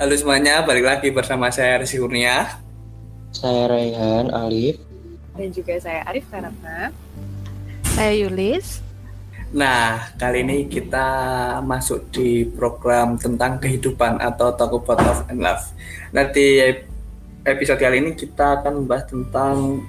[0.00, 2.56] Halo semuanya, balik lagi bersama saya Rizky Kurnia.
[3.36, 4.80] Saya Raihan Alif.
[5.36, 6.88] Dan juga saya Arif Karana.
[7.84, 8.80] Saya Yulis.
[9.52, 11.04] Nah, kali ini kita
[11.60, 15.68] masuk di program tentang kehidupan atau Talk About Love and Love.
[16.16, 16.64] Nanti
[17.44, 19.84] episode kali ini kita akan membahas tentang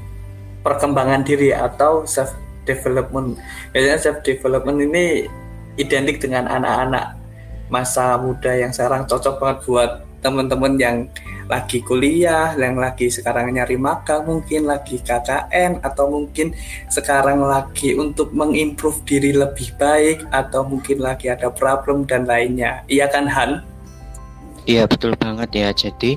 [0.59, 2.35] perkembangan diri atau self
[2.67, 3.39] development.
[3.71, 5.23] Biasanya self development ini
[5.80, 7.20] identik dengan anak-anak
[7.71, 10.98] masa muda yang sekarang cocok banget buat teman-teman yang
[11.49, 16.55] lagi kuliah, yang lagi sekarang nyari magang, mungkin lagi KKN atau mungkin
[16.88, 22.85] sekarang lagi untuk mengimprove diri lebih baik atau mungkin lagi ada problem dan lainnya.
[22.88, 23.66] Iya kan Han?
[24.63, 25.69] Iya betul banget ya.
[25.75, 26.16] Jadi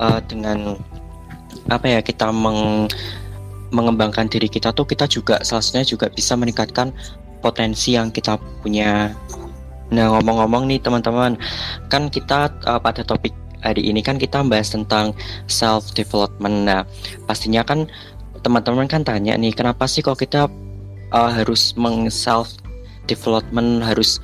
[0.00, 0.74] uh, dengan
[1.70, 2.90] apa ya kita meng
[3.74, 6.94] mengembangkan diri kita tuh kita juga salah juga bisa meningkatkan
[7.42, 9.14] potensi yang kita punya
[9.90, 11.38] Nah ngomong-ngomong nih teman-teman,
[11.86, 15.14] kan kita uh, pada topik hari ini kan kita membahas tentang
[15.46, 16.66] self development.
[16.66, 16.82] Nah
[17.26, 17.90] pastinya kan
[18.42, 20.46] teman-teman kan tanya nih kenapa sih kok kita
[21.10, 22.54] uh, harus meng self
[23.10, 24.18] development harus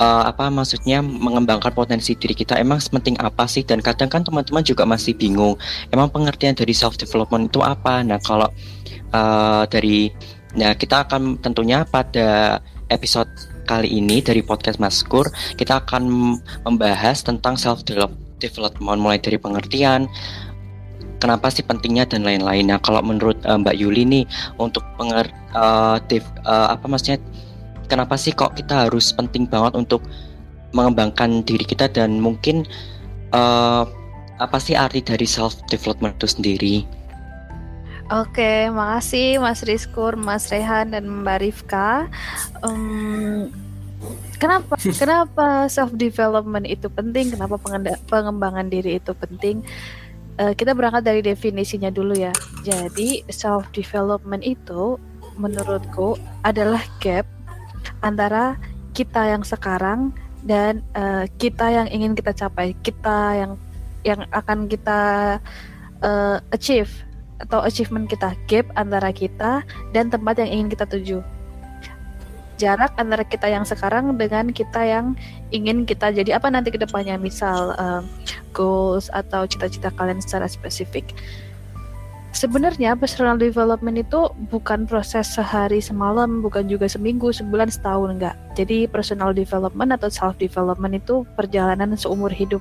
[0.00, 2.56] uh, apa maksudnya mengembangkan potensi diri kita?
[2.60, 3.64] Emang sepenting apa sih?
[3.64, 5.56] Dan kadang kan teman-teman juga masih bingung
[5.92, 8.04] emang pengertian dari self development itu apa?
[8.04, 8.48] Nah kalau
[9.12, 10.12] uh, dari
[10.56, 13.28] nah kita akan tentunya pada episode
[13.66, 15.26] kali ini dari podcast Maskur
[15.58, 16.06] kita akan
[16.64, 17.82] membahas tentang self
[18.38, 20.06] development mulai dari pengertian
[21.18, 22.68] kenapa sih pentingnya dan lain-lain.
[22.68, 24.24] Nah, kalau menurut uh, Mbak Yuli nih
[24.60, 27.18] untuk penger uh, uh, apa maksudnya
[27.88, 30.04] kenapa sih kok kita harus penting banget untuk
[30.76, 32.68] mengembangkan diri kita dan mungkin
[33.32, 33.88] uh,
[34.36, 36.76] apa sih arti dari self development itu sendiri?
[38.06, 42.06] Oke, makasih Mas Rizkur, Mas Rehan dan Mbak Rifka.
[42.62, 43.50] Um,
[44.38, 47.34] kenapa kenapa self development itu penting?
[47.34, 47.58] Kenapa
[48.06, 49.66] pengembangan diri itu penting?
[50.38, 52.30] Uh, kita berangkat dari definisinya dulu ya.
[52.62, 55.02] Jadi self development itu
[55.34, 56.14] menurutku
[56.46, 57.26] adalah gap
[58.06, 58.54] antara
[58.94, 60.14] kita yang sekarang
[60.46, 63.52] dan uh, kita yang ingin kita capai, kita yang
[64.06, 65.00] yang akan kita
[66.06, 67.05] uh, achieve
[67.42, 71.18] atau achievement kita gap antara kita dan tempat yang ingin kita tuju.
[72.56, 75.12] Jarak antara kita yang sekarang dengan kita yang
[75.52, 78.00] ingin kita jadi apa nanti ke depannya misal uh,
[78.56, 81.12] goals atau cita-cita kalian secara spesifik.
[82.36, 88.36] Sebenarnya personal development itu bukan proses sehari semalam bukan juga seminggu sebulan setahun enggak.
[88.52, 92.60] Jadi personal development atau self development itu perjalanan seumur hidup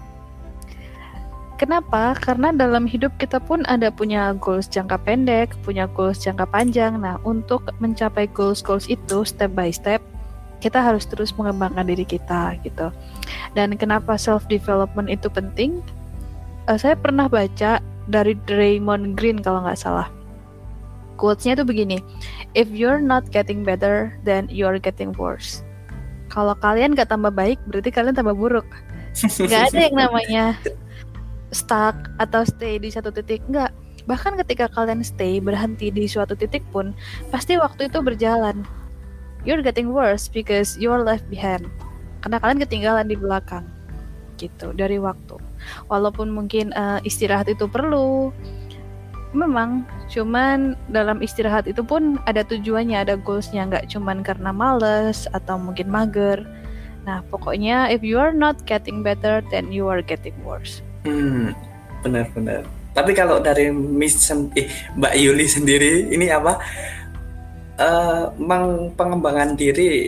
[1.56, 2.20] Kenapa?
[2.20, 7.00] Karena dalam hidup kita pun ada punya goals jangka pendek, punya goals jangka panjang.
[7.00, 10.04] Nah, untuk mencapai goals-goals itu step by step,
[10.60, 12.92] kita harus terus mengembangkan diri kita gitu.
[13.56, 15.80] Dan kenapa self development itu penting?
[16.68, 17.80] Uh, saya pernah baca
[18.12, 20.12] dari Raymond Green kalau nggak salah.
[21.16, 22.04] Quotes-nya itu begini,
[22.52, 25.64] If you're not getting better, then you're getting worse.
[26.28, 28.68] Kalau kalian nggak tambah baik, berarti kalian tambah buruk.
[29.48, 30.60] Gak ada yang namanya
[31.54, 33.74] stuck atau stay di satu titik enggak.
[34.06, 36.94] Bahkan ketika kalian stay berhenti di suatu titik pun
[37.34, 38.62] pasti waktu itu berjalan.
[39.46, 41.70] You're getting worse because you're left behind.
[42.22, 43.66] Karena kalian ketinggalan di belakang.
[44.38, 45.38] Gitu dari waktu.
[45.90, 48.34] Walaupun mungkin uh, istirahat itu perlu.
[49.36, 53.66] Memang cuman dalam istirahat itu pun ada tujuannya ada goalsnya.
[53.70, 56.46] Nggak cuman karena males atau mungkin mager.
[57.06, 61.54] Nah pokoknya if you are not getting better then you are getting worse Hmm,
[62.02, 62.66] benar-benar.
[62.96, 64.18] Tapi kalau dari Miss
[64.56, 66.58] eh, Mbak Yuli sendiri ini apa?
[67.76, 68.32] Uh,
[68.96, 70.08] pengembangan diri,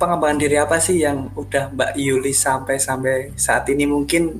[0.00, 4.32] pengembangan diri apa sih yang udah Mbak Yuli sampai sampai saat ini mungkin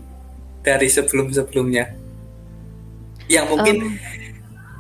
[0.64, 1.84] dari sebelum-sebelumnya?
[3.28, 3.92] Yang mungkin um,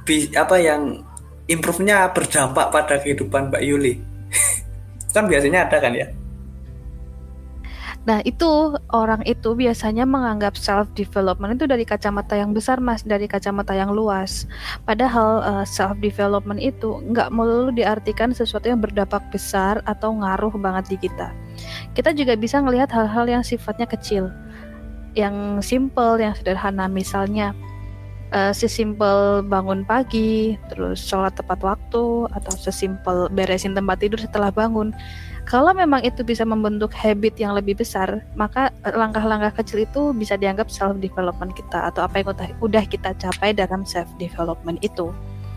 [0.08, 1.04] bi, apa yang
[1.46, 4.00] improve-nya berdampak pada kehidupan Mbak Yuli?
[5.14, 6.08] kan biasanya ada kan ya?
[8.02, 13.30] Nah, itu orang itu biasanya menganggap self development itu dari kacamata yang besar, Mas, dari
[13.30, 14.50] kacamata yang luas.
[14.82, 20.50] Padahal uh, eh, self development itu nggak melulu diartikan sesuatu yang berdampak besar atau ngaruh
[20.58, 21.30] banget di kita.
[21.94, 24.34] Kita juga bisa melihat hal-hal yang sifatnya kecil,
[25.14, 27.54] yang simple, yang sederhana, misalnya
[28.34, 34.90] uh, sesimpel bangun pagi, terus sholat tepat waktu, atau sesimpel beresin tempat tidur setelah bangun
[35.42, 40.38] kalau memang itu bisa membentuk habit yang lebih besar, maka eh, langkah-langkah kecil itu bisa
[40.38, 45.10] dianggap self development kita atau apa yang udah, kita capai dalam self development itu.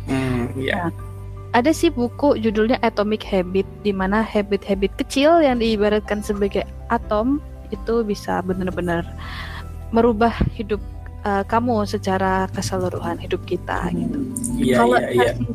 [0.09, 0.89] Hmm, yeah.
[0.89, 0.91] nah,
[1.55, 7.41] ada sih buku judulnya Atomic Habit di mana habit-habit kecil yang diibaratkan sebagai atom
[7.73, 9.07] itu bisa benar-benar
[9.89, 10.81] merubah hidup
[11.25, 14.19] uh, kamu secara keseluruhan hidup kita gitu.
[14.61, 15.33] Iya Kalau iya iya.
[15.33, 15.45] versi,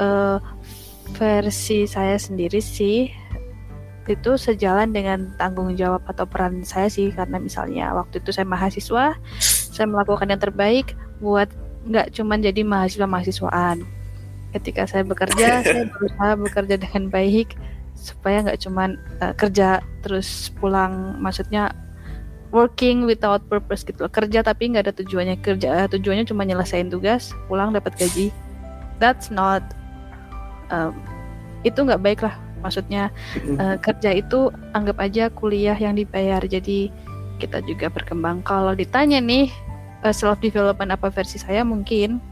[0.00, 0.38] uh,
[1.14, 3.21] versi saya sendiri sih
[4.10, 7.14] itu sejalan dengan tanggung jawab atau peran saya sih.
[7.14, 9.14] Karena misalnya waktu itu saya mahasiswa
[9.72, 11.48] saya melakukan yang terbaik buat
[11.86, 13.86] nggak cuman jadi mahasiswa mahasiswaan.
[14.52, 17.54] Ketika saya bekerja saya berusaha bekerja dengan baik
[17.94, 21.70] supaya nggak cuman uh, kerja terus pulang maksudnya
[22.52, 24.12] working without purpose gitu loh.
[24.12, 25.38] kerja tapi nggak ada tujuannya.
[25.40, 28.34] Kerja uh, tujuannya cuma nyelesain tugas pulang dapat gaji.
[28.98, 29.62] That's not
[30.74, 30.98] um,
[31.62, 33.10] itu nggak baik lah maksudnya
[33.58, 36.40] uh, kerja itu anggap aja kuliah yang dibayar.
[36.42, 36.88] Jadi
[37.42, 38.46] kita juga berkembang.
[38.46, 39.50] Kalau ditanya nih
[40.06, 42.22] uh, self development apa versi saya mungkin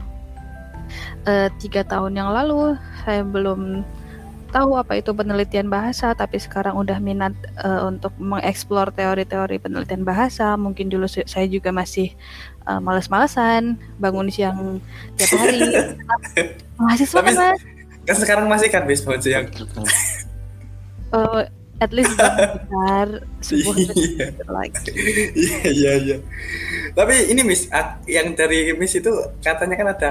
[1.26, 3.82] uh, tiga tahun yang lalu saya belum
[4.50, 7.30] tahu apa itu penelitian bahasa tapi sekarang udah minat
[7.62, 10.58] uh, untuk mengeksplor teori-teori penelitian bahasa.
[10.58, 12.12] Mungkin dulu saya juga masih
[12.66, 14.82] uh, males-malesan bangun siang
[15.14, 15.62] tiap hari.
[16.82, 17.62] Mahasiswa kan mas
[18.10, 19.46] kan sekarang masih kan bis siang
[21.14, 21.46] uh,
[21.78, 23.06] at least besar
[23.40, 24.26] sebuah iya.
[24.50, 24.90] lagi.
[25.32, 26.16] Iya iya iya.
[26.92, 27.70] Tapi ini Miss,
[28.04, 29.08] yang dari Miss itu
[29.40, 30.10] katanya kan ada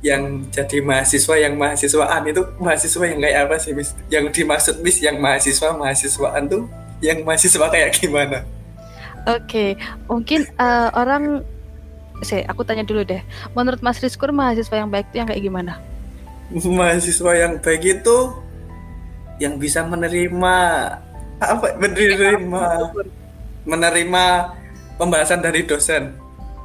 [0.00, 3.92] yang jadi mahasiswa yang mahasiswaan itu mahasiswa yang kayak apa sih Miss?
[4.08, 6.64] Yang dimaksud Miss yang mahasiswa mahasiswaan tuh
[7.04, 8.46] yang mahasiswa kayak gimana?
[9.28, 9.70] Oke, okay.
[10.08, 11.44] mungkin uh, orang
[12.24, 13.20] saya aku tanya dulu deh.
[13.52, 15.76] Menurut Mas Rizkur mahasiswa yang baik itu yang kayak gimana?
[16.50, 18.18] Mahasiswa yang baik itu
[19.38, 20.56] yang bisa menerima
[21.40, 22.64] apa menerima
[23.64, 24.24] menerima
[24.98, 26.12] pembahasan dari dosen.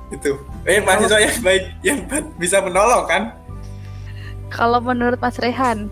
[0.09, 0.41] Itu.
[0.65, 1.99] Eh mahasiswa yang baik yang
[2.41, 3.23] bisa menolong kan?
[4.49, 5.89] Kalau menurut Mas Rehan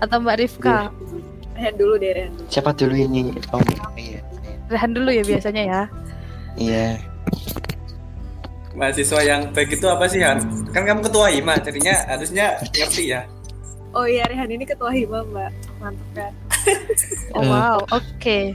[0.00, 0.88] atau Mbak Rifka?
[1.56, 2.32] Rehan dulu deh Rehan.
[2.48, 3.34] Siapa dulu ini?
[3.52, 3.60] Oh
[3.94, 4.24] iya.
[4.72, 5.82] Rehan dulu ya biasanya ya.
[6.58, 6.98] Iya
[8.78, 10.38] mahasiswa yang baik itu apa sih Han?
[10.70, 13.26] Kan kamu ketua hima jadinya harusnya ngerti ya.
[13.90, 15.50] Oh iya Rehan ini ketua hima mbak.
[15.82, 16.32] Mantap kan?
[17.36, 18.02] Oh wow oke.
[18.22, 18.54] Okay.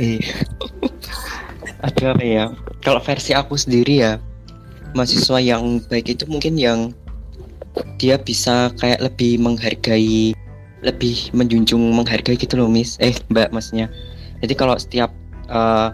[0.00, 0.32] iya.
[1.84, 2.44] Ada apa ya?
[2.82, 4.16] Kalau versi aku sendiri ya
[4.96, 6.96] mahasiswa yang baik itu mungkin yang
[8.00, 10.32] dia bisa kayak lebih menghargai
[10.82, 12.96] lebih menjunjung menghargai gitu loh Miss.
[13.02, 13.90] Eh Mbak maksudnya.
[14.38, 15.10] Jadi kalau setiap
[15.50, 15.90] uh,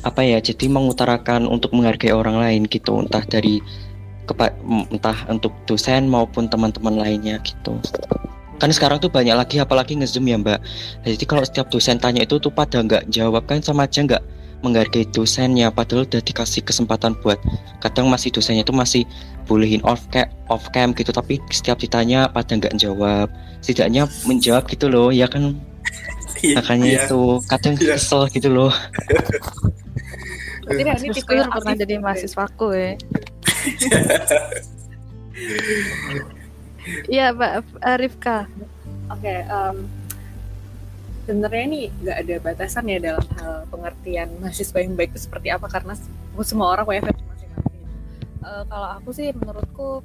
[0.00, 3.60] apa ya jadi mengutarakan untuk menghargai orang lain gitu entah dari
[4.24, 4.54] kepa
[4.94, 7.74] entah untuk dosen maupun teman-teman lainnya gitu.
[8.60, 10.60] Kan sekarang tuh banyak lagi apalagi ngezoom ya mbak.
[11.02, 14.22] Jadi kalau setiap dosen tanya itu tuh pada nggak jawab kan sama aja nggak
[14.62, 15.72] menghargai dosennya.
[15.74, 17.40] Padahal udah dikasih kesempatan buat
[17.82, 19.02] kadang masih dosennya itu masih
[19.50, 21.10] bolehin off cam off cam gitu.
[21.10, 23.26] Tapi setiap ditanya pada nggak jawab
[23.64, 25.58] setidaknya menjawab gitu loh ya kan?
[26.40, 27.02] Iya, makanya iya.
[27.04, 27.20] itu
[27.50, 27.96] kadang iya.
[28.00, 28.72] kesel gitu loh
[30.70, 32.94] Berarti ini tipe yang pernah jadi mahasiswaku ya
[37.10, 37.52] Iya, Mbak
[38.00, 38.48] Rifka.
[39.10, 39.84] Oke, okay, um,
[41.26, 45.66] sebenarnya ini nggak ada batasan ya dalam hal pengertian mahasiswa yang baik itu seperti apa
[45.66, 45.94] karena
[46.40, 47.84] semua orang punya versi masing-masing.
[48.40, 50.00] Uh, kalau aku sih menurutku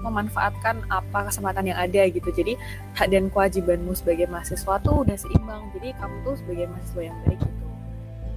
[0.00, 2.28] memanfaatkan apa kesempatan yang ada gitu.
[2.32, 2.56] Jadi
[2.96, 5.68] hak dan kewajibanmu sebagai mahasiswa tuh udah seimbang.
[5.76, 7.63] Jadi kamu tuh sebagai mahasiswa yang baik gitu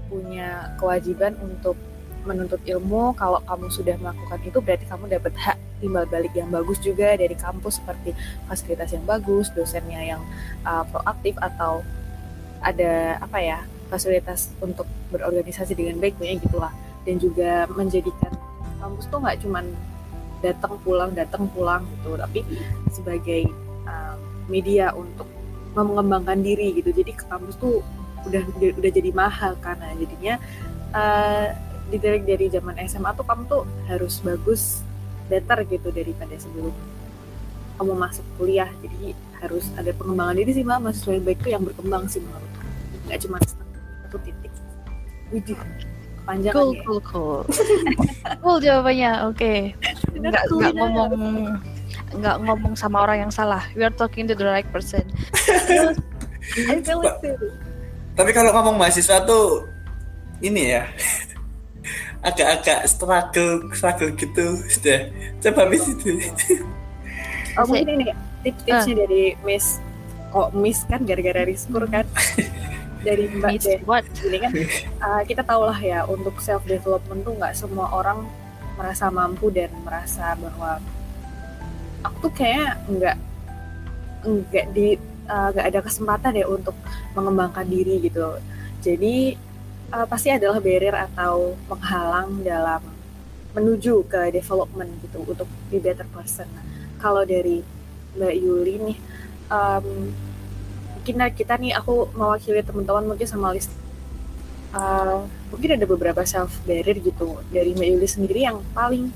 [0.08, 1.76] punya kewajiban untuk
[2.28, 6.82] menuntut ilmu kalau kamu sudah melakukan itu berarti kamu dapat hak timbal balik yang bagus
[6.84, 8.12] juga dari kampus seperti
[8.50, 10.22] fasilitas yang bagus dosennya yang
[10.68, 11.86] uh, proaktif atau
[12.60, 14.84] ada apa ya fasilitas untuk
[15.14, 16.74] berorganisasi dengan baik punya gitulah.
[17.08, 18.36] Dan juga menjadikan
[18.84, 19.66] kampus tuh nggak cuman
[20.44, 22.44] datang pulang datang pulang gitu tapi
[22.92, 23.48] sebagai
[23.88, 24.20] uh,
[24.52, 25.26] media untuk
[25.72, 26.92] mengembangkan diri gitu.
[26.92, 27.80] Jadi ke kampus tuh
[28.26, 28.44] udah
[28.80, 30.36] udah jadi mahal karena jadinya
[30.96, 31.54] uh,
[31.88, 34.84] didirik dari zaman SMA tuh kamu tuh harus bagus
[35.28, 36.76] better gitu daripada sebelum
[37.78, 38.70] kamu masuk kuliah.
[38.82, 40.80] Jadi harus ada pengembangan diri sih mbak.
[40.82, 42.52] Mahasiswa yang baik tuh yang berkembang sih menurut
[43.08, 44.52] nggak cuma satu titik.
[45.32, 45.60] Widih
[46.28, 46.84] panjang cool, ya.
[46.84, 47.40] cool cool.
[48.44, 49.40] Cool jawabannya oke.
[49.40, 49.60] Okay.
[50.20, 51.36] nggak nggak ngomong
[52.20, 53.64] nggak ngomong sama orang yang salah.
[53.76, 55.08] We are talking to the right person.
[56.48, 57.67] I feel it too
[58.18, 59.70] tapi kalau ngomong mahasiswa tuh
[60.42, 60.90] ini ya
[62.28, 65.08] agak-agak struggle struggle gitu sudah.
[65.40, 66.18] Coba miss itu.
[67.58, 69.00] Oh mungkin ini tips-tipsnya uh.
[69.06, 69.78] dari miss.
[70.34, 72.06] Kok miss kan gara-gara riskur kan?
[72.98, 74.04] Dari mbak miss what?
[74.26, 74.52] ini kan
[75.06, 78.26] uh, kita tahu lah ya untuk self development tuh nggak semua orang
[78.74, 80.82] merasa mampu dan merasa bahwa
[82.02, 83.16] aku tuh kayak nggak
[84.26, 84.98] nggak di
[85.28, 86.74] uh, ada kesempatan ya untuk
[87.14, 88.40] mengembangkan diri gitu
[88.82, 89.36] jadi
[89.94, 92.82] uh, pasti adalah barrier atau penghalang dalam
[93.56, 96.46] menuju ke development gitu untuk be better person.
[97.02, 97.66] Kalau dari
[98.14, 98.98] Mbak Yuli nih,
[99.50, 100.14] um,
[100.94, 103.72] mungkin kita nih aku mewakili teman-teman mungkin sama list
[104.76, 109.10] uh, mungkin ada beberapa self barrier gitu dari Mbak Yuli sendiri yang paling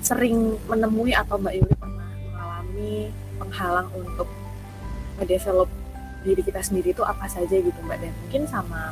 [0.00, 2.94] sering menemui atau Mbak Yuli pernah mengalami
[3.36, 4.28] penghalang untuk
[5.18, 5.68] mendevelop
[6.22, 8.90] diri kita sendiri itu apa saja gitu Mbak dan mungkin sama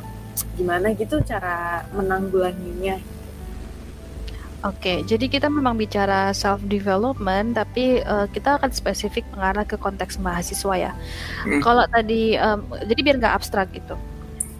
[0.55, 2.97] gimana gitu cara menanggulanginya
[4.65, 10.17] Oke, jadi kita memang bicara self development, tapi uh, kita akan spesifik mengarah ke konteks
[10.17, 10.91] mahasiswa ya.
[11.45, 11.61] Hmm.
[11.61, 13.93] Kalau tadi, um, jadi biar nggak abstrak gitu,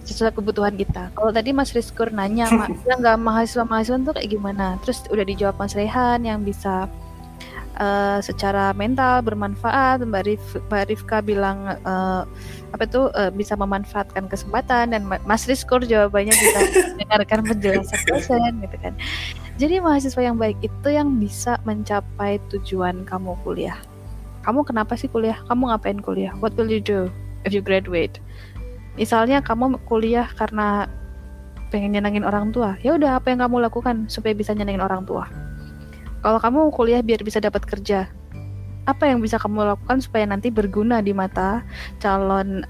[0.05, 1.09] sesuai kebutuhan kita.
[1.17, 2.45] Kalau tadi Mas Rizkur nanya,
[2.87, 4.77] ya nggak mahasiswa mahasiswa tuh kayak gimana?
[4.85, 6.85] Terus udah dijawab Mas Rehan yang bisa
[7.77, 10.03] uh, secara mental bermanfaat.
[10.03, 12.25] Mbak, Rif, Mbak Rifka bilang uh,
[12.75, 16.59] apa itu uh, bisa memanfaatkan kesempatan dan Mas Rizkur jawabannya bisa
[16.97, 18.93] mendengarkan penjelasan dosen gitu kan.
[19.57, 23.77] Jadi mahasiswa yang baik itu yang bisa mencapai tujuan kamu kuliah.
[24.45, 25.37] Kamu kenapa sih kuliah?
[25.49, 26.31] Kamu ngapain kuliah?
[26.37, 27.09] What will you do
[27.41, 28.21] if you graduate?
[28.97, 30.89] Misalnya kamu kuliah karena
[31.67, 35.27] pengen nyenengin orang tua, ya udah apa yang kamu lakukan supaya bisa nyenengin orang tua.
[36.27, 38.11] Kalau kamu kuliah biar bisa dapat kerja,
[38.83, 41.63] apa yang bisa kamu lakukan supaya nanti berguna di mata
[42.03, 42.67] calon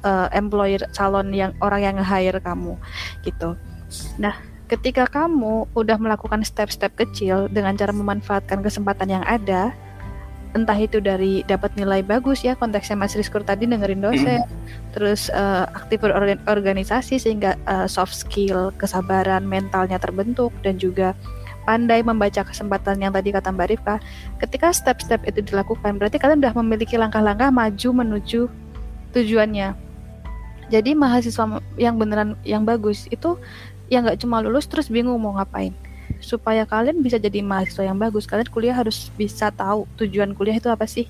[0.00, 2.72] uh, employer, calon yang orang yang nge-hire kamu
[3.20, 3.52] gitu.
[4.16, 4.40] Nah,
[4.72, 9.76] ketika kamu udah melakukan step-step kecil dengan cara memanfaatkan kesempatan yang ada,
[10.56, 14.96] entah itu dari dapat nilai bagus ya konteksnya Mas Rizkur tadi dengerin dosen, mm.
[14.96, 21.12] terus uh, aktif berorganisasi sehingga uh, soft skill, kesabaran mentalnya terbentuk dan juga
[21.66, 23.98] pandai membaca kesempatan yang tadi kata Mbak Rifka.
[24.38, 28.46] Ketika step-step itu dilakukan, berarti kalian sudah memiliki langkah-langkah maju menuju
[29.10, 29.74] tujuannya.
[30.70, 33.34] Jadi mahasiswa yang beneran yang bagus itu
[33.90, 35.74] yang nggak cuma lulus terus bingung mau ngapain
[36.18, 40.70] supaya kalian bisa jadi mahasiswa yang bagus kalian kuliah harus bisa tahu tujuan kuliah itu
[40.70, 41.06] apa sih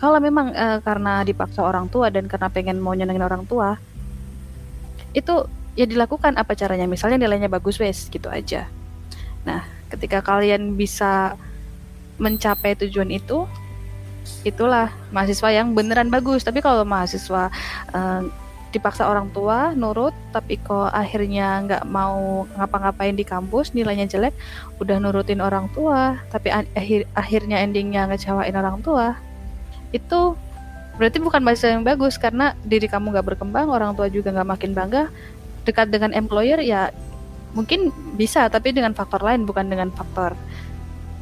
[0.00, 3.76] kalau memang e, karena dipaksa orang tua dan karena pengen mau nyenengin orang tua
[5.12, 5.44] itu
[5.76, 8.66] ya dilakukan apa caranya misalnya nilainya bagus wes gitu aja
[9.42, 11.34] nah ketika kalian bisa
[12.20, 13.48] mencapai tujuan itu
[14.44, 16.44] itulah mahasiswa yang beneran bagus.
[16.44, 17.48] Tapi kalau mahasiswa
[17.92, 18.22] uh,
[18.70, 24.30] dipaksa orang tua nurut tapi kok akhirnya nggak mau ngapa-ngapain di kampus nilainya jelek
[24.78, 29.18] udah nurutin orang tua tapi akhir akhirnya endingnya ngecewain orang tua
[29.90, 30.38] itu
[30.94, 32.20] berarti bukan bahasa yang bagus.
[32.20, 35.10] Karena diri kamu nggak berkembang orang tua juga nggak makin bangga
[35.64, 36.94] dekat dengan employer ya
[37.52, 40.38] mungkin bisa tapi dengan faktor lain bukan dengan faktor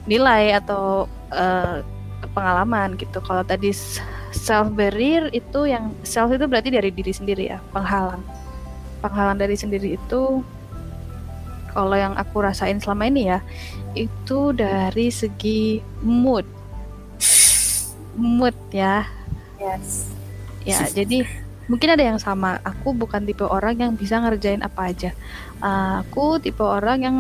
[0.09, 1.85] nilai atau uh,
[2.33, 3.21] pengalaman gitu.
[3.23, 3.71] Kalau tadi
[4.33, 8.25] self barrier itu yang self itu berarti dari diri sendiri ya penghalang.
[9.05, 10.43] Penghalang dari sendiri itu
[11.71, 13.39] kalau yang aku rasain selama ini ya
[13.95, 16.45] itu dari segi mood.
[18.19, 19.07] Mood ya.
[19.61, 20.11] Yes.
[20.67, 21.25] Ya jadi
[21.71, 22.59] mungkin ada yang sama.
[22.65, 25.13] Aku bukan tipe orang yang bisa ngerjain apa aja
[25.63, 27.17] aku tipe orang yang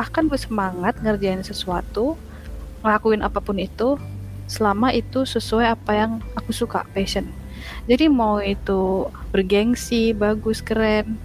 [0.00, 2.18] akan bersemangat ngerjain sesuatu
[2.82, 3.94] ngelakuin apa pun itu
[4.50, 7.30] selama itu sesuai apa yang aku suka passion.
[7.86, 11.18] Jadi mau itu bergengsi bagus keren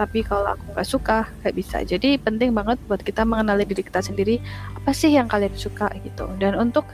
[0.00, 1.84] tapi kalau aku nggak suka nggak bisa.
[1.84, 4.40] Jadi penting banget buat kita mengenali diri kita sendiri
[4.72, 6.24] apa sih yang kalian suka gitu.
[6.40, 6.88] Dan untuk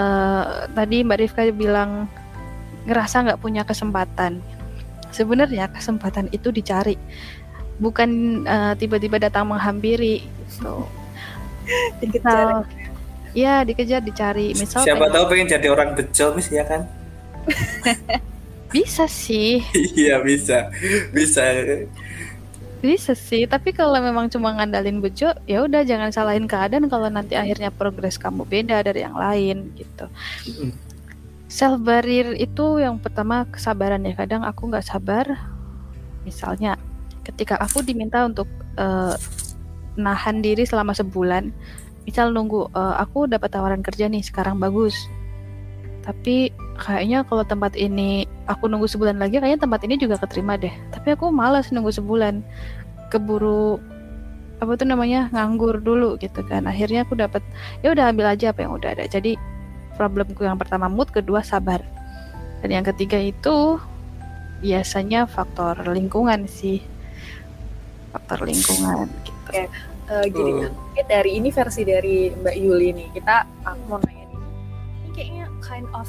[0.00, 2.08] uh, tadi Mbak Rifka bilang
[2.88, 4.40] ngerasa nggak punya kesempatan.
[5.12, 6.96] Sebenarnya kesempatan itu dicari
[7.80, 10.86] bukan uh, tiba-tiba datang menghampiri gitu.
[12.12, 12.62] Kita
[13.30, 14.50] Iya dikejar dicari.
[14.58, 15.14] Misal siapa pengen...
[15.14, 16.86] tahu pengen jadi orang bejo mis ya kan?
[18.74, 19.62] Bisa sih.
[19.98, 20.70] Iya bisa.
[21.10, 21.42] Bisa.
[22.80, 27.36] Bisa sih tapi kalau memang cuma ngandalin bejo ya udah jangan salahin keadaan kalau nanti
[27.36, 30.06] akhirnya progres kamu beda dari yang lain gitu.
[31.50, 34.14] Self barrier itu yang pertama kesabaran ya.
[34.14, 35.26] Kadang aku nggak sabar
[36.22, 36.78] misalnya
[37.40, 38.44] ketika aku diminta untuk
[38.76, 39.16] uh,
[39.96, 41.48] nahan diri selama sebulan
[42.04, 44.92] misal nunggu uh, aku dapat tawaran kerja nih sekarang bagus.
[46.04, 50.72] Tapi kayaknya kalau tempat ini aku nunggu sebulan lagi kayaknya tempat ini juga keterima deh.
[50.92, 52.44] Tapi aku malas nunggu sebulan.
[53.08, 53.80] Keburu
[54.60, 56.68] apa tuh namanya nganggur dulu gitu kan.
[56.68, 57.40] Akhirnya aku dapat
[57.80, 59.08] ya udah ambil aja apa yang udah ada.
[59.08, 59.40] Jadi
[59.96, 61.80] problemku yang pertama mood kedua sabar.
[62.60, 63.80] Dan yang ketiga itu
[64.60, 66.99] biasanya faktor lingkungan sih
[68.10, 69.70] faktor lingkungan gitu
[70.10, 70.70] uh, gini uh.
[70.74, 73.08] mungkin dari ini versi dari Mbak Yuli nih.
[73.14, 74.38] Kita aku mau nanya nih.
[75.00, 76.08] Ini kayaknya kind of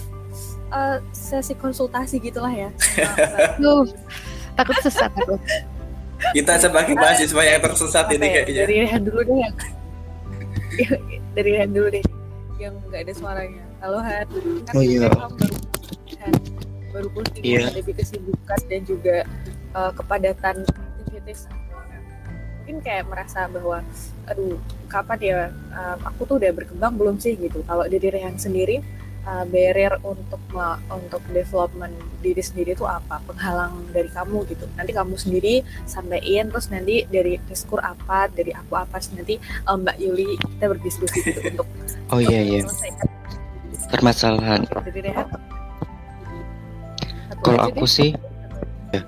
[0.74, 2.70] uh, sesi konsultasi gitulah ya.
[3.62, 3.86] Duh,
[4.58, 5.38] takut sesat aku.
[6.38, 8.62] Kita sebagai mahasiswa yang tersesat ini ya, kayaknya.
[8.66, 9.56] dari Rehan dulu deh yang
[11.38, 12.04] dari Rehan dulu deh
[12.62, 13.64] yang nggak ada suaranya.
[13.82, 14.26] Halo Han.
[14.70, 15.10] Kan Oh, iya.
[15.10, 15.50] baru
[16.22, 16.34] Han,
[16.94, 17.66] baru posting Iya.
[17.74, 19.18] menghadapi kesibukan dan juga
[19.74, 21.50] uh, kepadatan aktivitas
[22.72, 23.84] mungkin kayak merasa bahwa
[24.32, 24.56] aduh
[24.88, 25.40] kapan ya
[25.76, 27.36] uh, aku tuh udah berkembang belum sih?
[27.36, 27.68] Gitu.
[27.68, 28.80] Kalau dari Rehan sendiri
[29.28, 30.40] uh, barrier untuk
[30.88, 31.92] untuk development
[32.24, 33.20] diri sendiri itu apa?
[33.28, 34.72] Penghalang dari kamu gitu.
[34.80, 39.36] Nanti kamu sendiri sampaikan terus nanti dari diskur apa dari aku apa nanti
[39.68, 41.68] uh, Mbak Yuli kita berdiskusi gitu untuk
[42.16, 42.64] oh iya iya.
[43.92, 44.64] permasalahan.
[47.44, 48.16] Kalau aku sih
[48.96, 49.04] ya,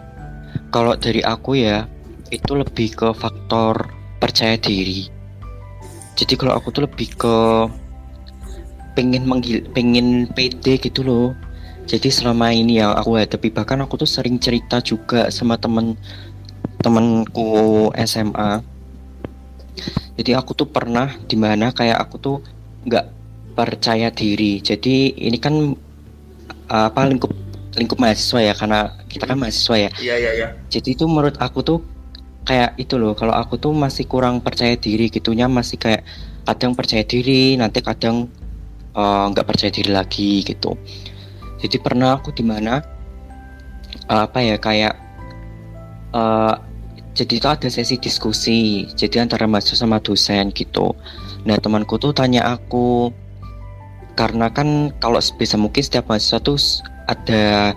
[0.67, 1.87] kalau dari aku ya
[2.33, 5.05] itu lebih ke faktor percaya diri.
[6.17, 7.37] Jadi kalau aku tuh lebih ke
[8.97, 11.27] pengen menggil pengen pede gitu loh.
[11.85, 15.93] Jadi selama ini yang aku hadapi bahkan aku tuh sering cerita juga sama temen
[16.81, 18.73] temenku SMA
[20.13, 22.37] jadi aku tuh pernah di mana kayak aku tuh
[22.85, 23.05] nggak
[23.57, 24.61] percaya diri.
[24.61, 25.73] Jadi ini kan
[26.69, 27.33] apa lingkup
[27.73, 29.91] lingkup mahasiswa ya karena kita kan mahasiswa ya.
[29.97, 30.47] Iya iya iya.
[30.69, 31.79] Jadi itu menurut aku tuh
[32.43, 36.03] kayak itu loh kalau aku tuh masih kurang percaya diri gitunya masih kayak
[36.43, 38.27] kadang percaya diri nanti kadang
[38.95, 40.75] eh, nggak percaya diri lagi gitu.
[41.63, 42.83] Jadi pernah aku di mana
[44.11, 44.93] eh, apa ya kayak
[46.11, 46.55] eh,
[47.13, 50.97] jadi itu ada sesi diskusi jadi antara mahasiswa sama dosen gitu.
[51.47, 53.13] Nah temanku tuh tanya aku
[54.13, 56.57] karena kan kalau sebisa mungkin setiap mahasiswa tuh
[57.09, 57.73] ada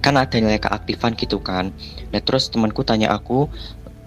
[0.00, 1.70] kan ada nilai keaktifan gitu kan.
[2.10, 3.48] Nah terus temanku tanya aku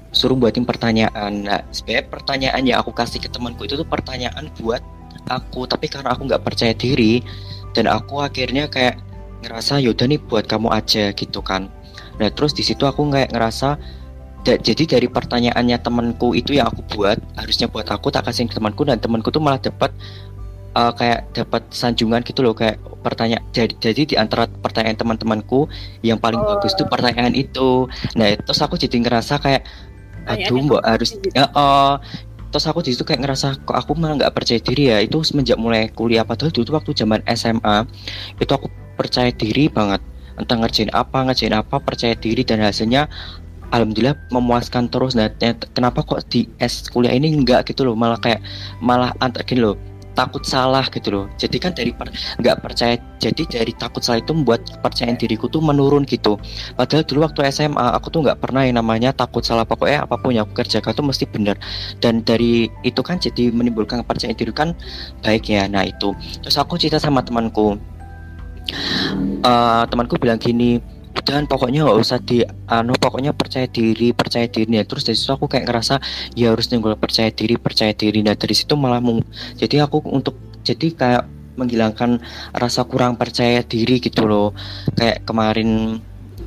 [0.10, 1.46] suruh buatin pertanyaan.
[1.46, 4.82] Nah sebenarnya pertanyaan yang aku kasih ke temanku itu tuh pertanyaan buat
[5.30, 7.22] aku tapi karena aku nggak percaya diri
[7.78, 8.98] dan aku akhirnya kayak
[9.46, 11.70] ngerasa yaudah nih buat kamu aja gitu kan.
[12.20, 13.80] Nah terus di situ aku kayak ngerasa
[14.48, 18.88] jadi dari pertanyaannya temanku itu yang aku buat harusnya buat aku tak kasih ke temanku
[18.88, 19.92] dan temanku tuh malah dapat
[20.76, 25.66] uh, kayak dapat sanjungan gitu loh kayak pertanyaan jadi jadi di antara pertanyaan teman-temanku
[26.06, 26.56] yang paling Oh.
[26.56, 29.64] bagus tuh pertanyaan itu nah terus aku jadi ngerasa kayak
[30.30, 31.34] aduh mbak harus gitu.
[31.34, 31.98] ya oh.
[32.50, 35.58] terus aku di situ kayak ngerasa kok aku malah nggak percaya diri ya itu semenjak
[35.58, 37.86] mulai kuliah padahal dulu tuh waktu zaman SMA
[38.42, 40.02] itu aku percaya diri banget
[40.40, 43.06] entah ngerjain apa ngerjain apa percaya diri dan hasilnya
[43.70, 45.30] alhamdulillah memuaskan terus nah
[45.74, 48.42] kenapa kok di S kuliah ini enggak gitu loh malah kayak
[48.82, 49.78] malah antar gini loh
[50.14, 51.26] takut salah gitu loh.
[51.36, 55.62] Jadi kan dari per- nggak percaya jadi dari takut salah itu membuat kepercayaan diriku tuh
[55.64, 56.40] menurun gitu.
[56.76, 60.36] Padahal dulu waktu SMA aku tuh nggak pernah yang namanya takut salah pokoknya apa pun
[60.36, 61.56] yang aku kerjakan tuh mesti benar.
[62.04, 64.78] Dan dari itu kan jadi menimbulkan kepercayaan diri kan
[65.26, 65.68] baik ya.
[65.68, 66.16] Nah itu.
[66.42, 67.80] Terus aku cerita sama temanku.
[69.40, 74.70] Eh, temanku bilang gini dan pokoknya nggak usah di anu pokoknya percaya diri percaya diri.
[74.70, 75.96] Nah, terus dari situ aku kayak ngerasa
[76.34, 78.26] ya harus tinggal percaya diri percaya diri.
[78.26, 79.26] Nah dari situ malah meng-
[79.58, 81.24] jadi aku untuk jadi kayak
[81.60, 82.24] menghilangkan
[82.56, 84.56] rasa kurang percaya diri gitu loh.
[84.96, 86.00] Kayak kemarin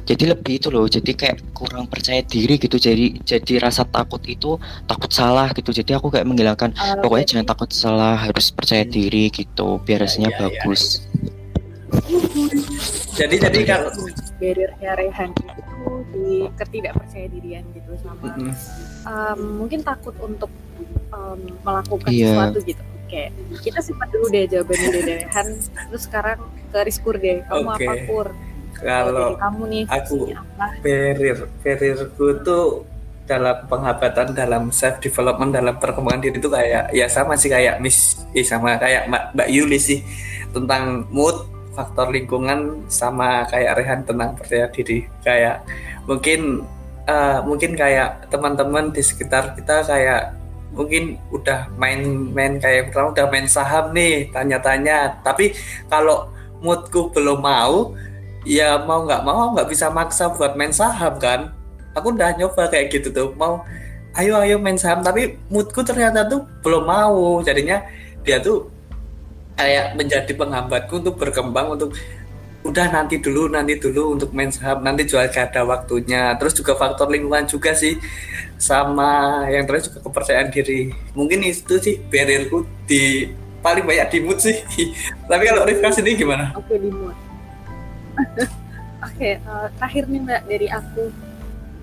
[0.03, 2.75] jadi lebih itu loh jadi kayak kurang percaya diri gitu.
[2.75, 5.71] Jadi jadi rasa takut itu takut salah gitu.
[5.71, 9.79] Jadi aku kayak menghilangkan Uh, pokoknya jangan takut salah harus percaya diri gitu.
[9.87, 10.41] Biar Ya, hasilnya ya, ya.
[10.43, 11.03] bagus
[13.13, 13.91] jadi jadi kalau
[14.39, 18.53] barriernya Rehan itu di ketidakpercaya dirian gitu sama Mm-mm.
[19.05, 20.51] um, mungkin takut untuk
[21.11, 22.27] um, melakukan Iya.
[22.33, 23.29] sesuatu gitu Oke,
[23.61, 26.41] kita simpan dulu deh jawabannya dari Rehan terus sekarang
[26.73, 27.85] ke Riskur deh kamu Oke.
[27.85, 28.29] apa Kur
[28.81, 30.17] kalau kamu nih aku
[30.81, 32.89] barrier barrierku tuh
[33.23, 38.19] dalam penghabatan dalam self development dalam perkembangan diri itu kayak ya sama sih kayak Miss
[38.33, 40.01] eh, sama kayak Mbak, Mbak Yuli sih
[40.51, 41.37] tentang mood
[41.73, 45.05] faktor lingkungan sama kayak Rehan tentang percaya diri.
[45.25, 45.65] Kayak
[46.05, 46.65] mungkin
[47.09, 50.37] eh, mungkin kayak teman-teman di sekitar kita kayak
[50.73, 55.21] mungkin udah main-main kayak pertama udah main saham nih tanya-tanya.
[55.21, 55.53] Tapi
[55.89, 56.33] kalau
[56.65, 57.93] moodku belum mau
[58.43, 61.53] ya mau nggak mau nggak bisa maksa buat main saham kan.
[61.93, 63.61] Aku udah nyoba kayak gitu tuh mau
[64.17, 65.05] ayo ayo main saham.
[65.05, 67.45] Tapi moodku ternyata tuh belum mau.
[67.45, 67.85] Jadinya
[68.25, 68.72] dia tuh
[69.57, 71.93] kayak menjadi penghambatku untuk berkembang untuk
[72.63, 76.35] udah nanti dulu nanti dulu untuk main saham nanti jual ada waktunya.
[76.39, 77.99] Terus juga faktor lingkungan juga sih
[78.55, 80.95] sama yang terakhir juga kepercayaan diri.
[81.19, 83.27] Mungkin itu sih barrierku di
[83.63, 84.63] paling banyak di mood sih.
[85.31, 86.55] Tapi kalau Rifka sendiri gimana?
[86.55, 87.17] Oke di mood.
[89.11, 91.11] Oke eh, terakhir nih mbak dari aku.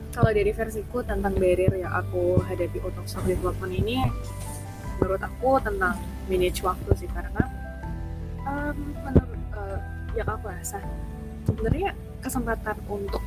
[0.09, 4.03] Kalau dari versiku tentang barrier yang aku hadapi untuk self development ini
[4.99, 5.99] menurut aku tentang
[6.31, 7.09] manage waktu sih.
[7.11, 7.58] Karena
[8.49, 9.79] em, menurut eh,
[10.17, 10.81] yang aku rasa
[11.45, 13.21] sebenarnya kesempatan untuk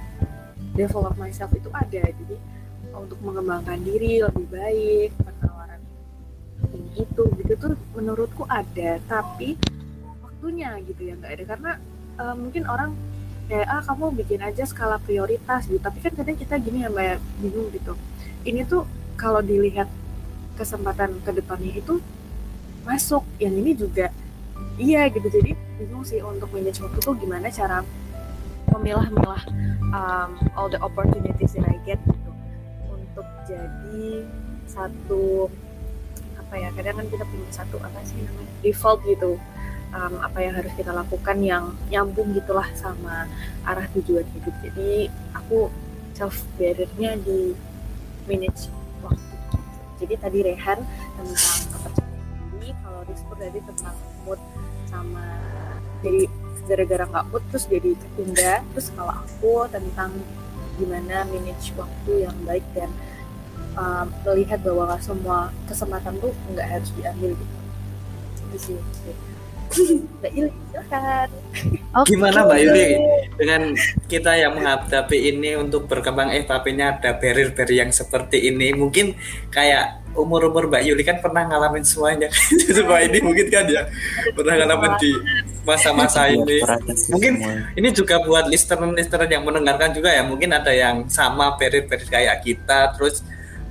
[0.75, 2.03] develop myself itu ada.
[2.03, 2.37] Jadi
[2.93, 5.81] untuk mengembangkan diri lebih baik penawaran
[6.77, 9.01] ini itu gitu tuh menurutku ada.
[9.09, 9.57] Tapi
[10.21, 11.45] waktunya gitu ya nggak ada.
[11.49, 11.73] Karena
[12.21, 12.93] uh, mungkin orang
[13.49, 15.81] kayak ah kamu bikin aja skala prioritas gitu.
[15.81, 17.93] Tapi kan kadang kita gini ya mbak ya, bingung gitu.
[18.45, 18.85] Ini tuh
[19.17, 19.89] kalau dilihat
[20.59, 22.01] kesempatan ke depannya itu
[22.85, 23.25] masuk.
[23.41, 24.07] Yang ini juga
[24.79, 25.27] iya gitu.
[25.29, 27.85] Jadi bingung sih untuk manage waktu tuh gimana cara
[28.73, 29.43] memilah-milah
[29.93, 32.31] um, all the opportunities that I get gitu.
[32.89, 34.27] Untuk jadi
[34.69, 35.49] satu
[36.41, 39.37] apa ya kadang kan kita punya satu apa sih namanya default gitu.
[39.93, 43.29] Um, apa yang harus kita lakukan yang nyambung gitulah sama
[43.69, 44.55] arah tujuan hidup.
[44.65, 45.69] Jadi aku
[46.17, 47.53] self barriernya di
[48.25, 48.73] manage
[49.05, 49.37] waktu.
[50.01, 50.81] Jadi tadi Rehan
[51.21, 52.17] tentang kepercayaan
[52.57, 54.41] diri kalau Rizkur tadi tentang mood
[54.89, 55.25] sama
[56.03, 56.27] jadi
[56.67, 60.11] gara-gara nggak mood terus jadi tertunda terus kalau aku tentang
[60.81, 62.91] gimana manage waktu yang baik dan
[63.77, 67.57] um, melihat bahwa semua kesempatan tuh nggak harus diambil gitu.
[68.53, 68.79] Itu sih.
[70.21, 71.29] Mbak Yuli silahkan
[71.97, 72.13] okay.
[72.13, 72.89] gimana Mbak Yuli
[73.41, 73.63] dengan
[74.05, 79.17] kita yang menghadapi ini untuk berkembang eh tapi ada barrier-barrier yang seperti ini mungkin
[79.49, 82.29] kayak umur-umur Mbak Yuli kan pernah ngalamin semuanya.
[82.77, 83.89] Semua ini mungkin kan ya
[84.37, 85.11] pernah ngalamin di
[85.63, 86.59] masa-masa iya, ini.
[87.09, 87.33] mungkin
[87.79, 87.89] ini.
[87.95, 93.23] juga buat listener-listener yang mendengarkan juga ya mungkin ada yang sama barrier-barrier kayak kita terus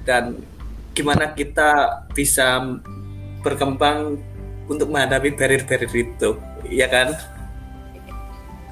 [0.08, 0.40] dan
[0.96, 2.80] gimana kita bisa
[3.44, 4.18] berkembang
[4.72, 6.32] untuk menghadapi barrier-barrier itu
[6.72, 7.12] ya kan?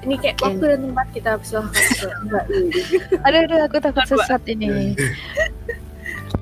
[0.00, 2.44] Ini kayak waktu dan tempat kita silahkan Mbak
[3.28, 4.68] aduh aduh aku takut sesat ini.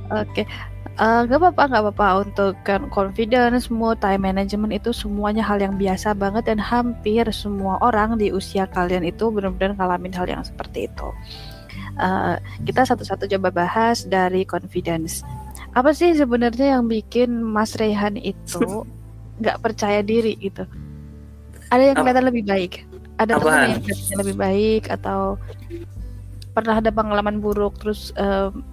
[0.08, 0.44] Oke okay.
[0.98, 5.78] Uh, gak apa-apa, gak apa-apa untuk kan confidence, mood, time management itu semuanya hal yang
[5.78, 10.90] biasa banget dan hampir semua orang di usia kalian itu benar-benar ngalamin hal yang seperti
[10.90, 11.08] itu.
[12.02, 12.34] Uh,
[12.66, 15.22] kita satu-satu coba bahas dari confidence.
[15.78, 18.82] Apa sih sebenarnya yang bikin Mas Rehan itu
[19.40, 20.66] nggak percaya diri gitu?
[21.70, 22.72] Ada yang kelihatan lebih baik,
[23.22, 25.38] ada teman yang kelihatan lebih baik atau
[26.58, 28.66] pernah ada pengalaman buruk terus um,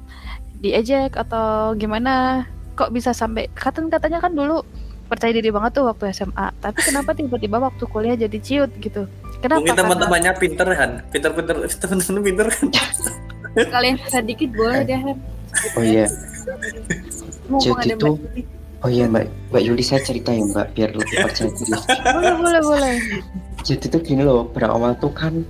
[0.65, 2.45] diejek atau gimana?
[2.75, 4.65] Kok bisa sampai kata katanya kan dulu
[5.06, 9.06] percaya diri banget tuh waktu SMA tapi kenapa tiba-tiba waktu kuliah jadi ciut gitu?
[9.39, 12.67] Kenapa mungkin teman-temannya pinter kan pinter-pinter teman-teman pinter kan
[13.56, 15.17] kalian sedikit boleh deh Han.
[15.80, 16.10] Oh iya.
[17.62, 18.19] Jadi tuh
[18.84, 21.73] Oh iya Mbak, Mbak Yuli saya cerita ya Mbak biar lebih percaya diri.
[21.73, 22.95] boleh boleh boleh.
[23.65, 25.41] Jadi tuh gini loh, berawal tuh kan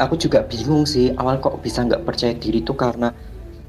[0.00, 3.12] aku juga bingung sih awal kok bisa nggak percaya diri tuh karena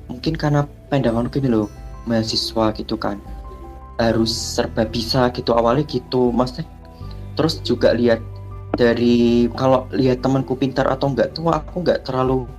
[0.08, 1.68] mungkin karena pandangan gini loh
[2.08, 3.20] mahasiswa gitu kan.
[3.98, 6.56] Harus serba bisa gitu awalnya gitu mas
[7.38, 8.22] terus juga lihat
[8.74, 12.50] dari kalau lihat temanku pintar atau enggak tuh aku enggak terlalu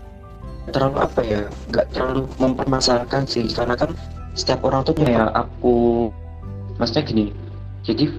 [0.71, 3.47] terlalu apa ya enggak terlalu mempermasalahkan sih.
[3.51, 3.95] Karena kan
[4.39, 6.09] setiap orang tuh ya aku
[6.79, 7.25] maksudnya gini.
[7.87, 8.11] Jadi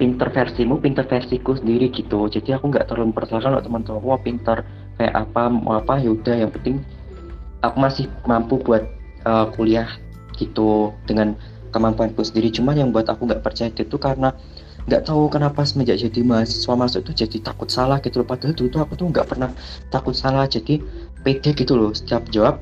[0.00, 2.26] pinter versimu pinter versiku sendiri gitu.
[2.26, 4.58] Jadi aku nggak terlalu mempermasalahkan kalau teman-teman wah pinter
[5.00, 6.84] kayak apa mau apa yaudah yang penting
[7.60, 8.84] aku masih mampu buat
[9.24, 9.88] uh, kuliah
[10.36, 11.36] gitu dengan
[11.70, 12.50] kemampuanku sendiri.
[12.50, 14.34] Cuma yang buat aku nggak percaya itu karena
[14.88, 18.28] nggak tahu kenapa semenjak jadi mahasiswa masuk itu jadi takut salah gitu loh.
[18.28, 19.50] Padahal dulu tuh aku tuh nggak pernah
[19.92, 20.80] takut salah jadi
[21.22, 21.92] pede gitu loh.
[21.92, 22.58] Setiap jawab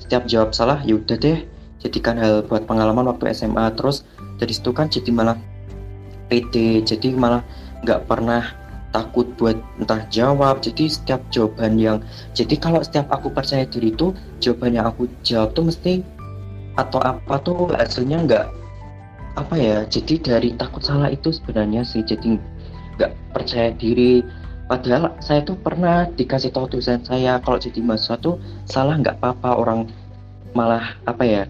[0.00, 1.46] setiap jawab salah ya udah deh
[1.80, 4.04] jadikan hal buat pengalaman waktu SMA terus
[4.36, 5.38] dari situ kan jadi malah
[6.28, 7.44] pede jadi malah
[7.84, 8.63] nggak pernah
[8.94, 10.62] takut buat entah jawab.
[10.62, 11.98] Jadi setiap jawaban yang
[12.30, 16.06] jadi kalau setiap aku percaya diri itu jawaban yang aku jawab tuh mesti
[16.78, 18.46] atau apa tuh hasilnya nggak
[19.34, 22.06] apa ya jadi dari takut salah itu sebenarnya sih.
[22.06, 22.38] Jadi
[22.96, 24.22] nggak percaya diri.
[24.64, 29.60] Padahal saya tuh pernah dikasih tahu dosen saya kalau jadi mahasiswa tuh salah nggak apa-apa
[29.60, 29.80] orang
[30.56, 31.42] malah apa ya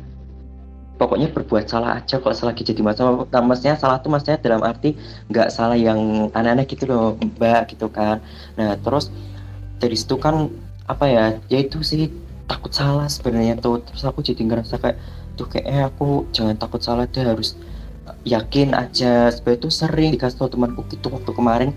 [1.04, 4.96] pokoknya berbuat salah aja kalau selagi jadi masalah nah, maksudnya salah tuh maksudnya dalam arti
[5.28, 8.24] nggak salah yang aneh-aneh gitu loh mbak gitu kan.
[8.56, 9.12] Nah terus
[9.76, 10.48] dari situ kan
[10.88, 12.08] apa ya ya itu sih
[12.48, 13.84] takut salah sebenarnya tuh.
[13.84, 14.96] Terus aku jadi ngerasa kayak
[15.36, 17.52] tuh kayak eh aku jangan takut salah deh harus
[18.24, 19.28] yakin aja.
[19.28, 21.70] Sebenarnya tuh sering dikasih tau temanku gitu waktu kemarin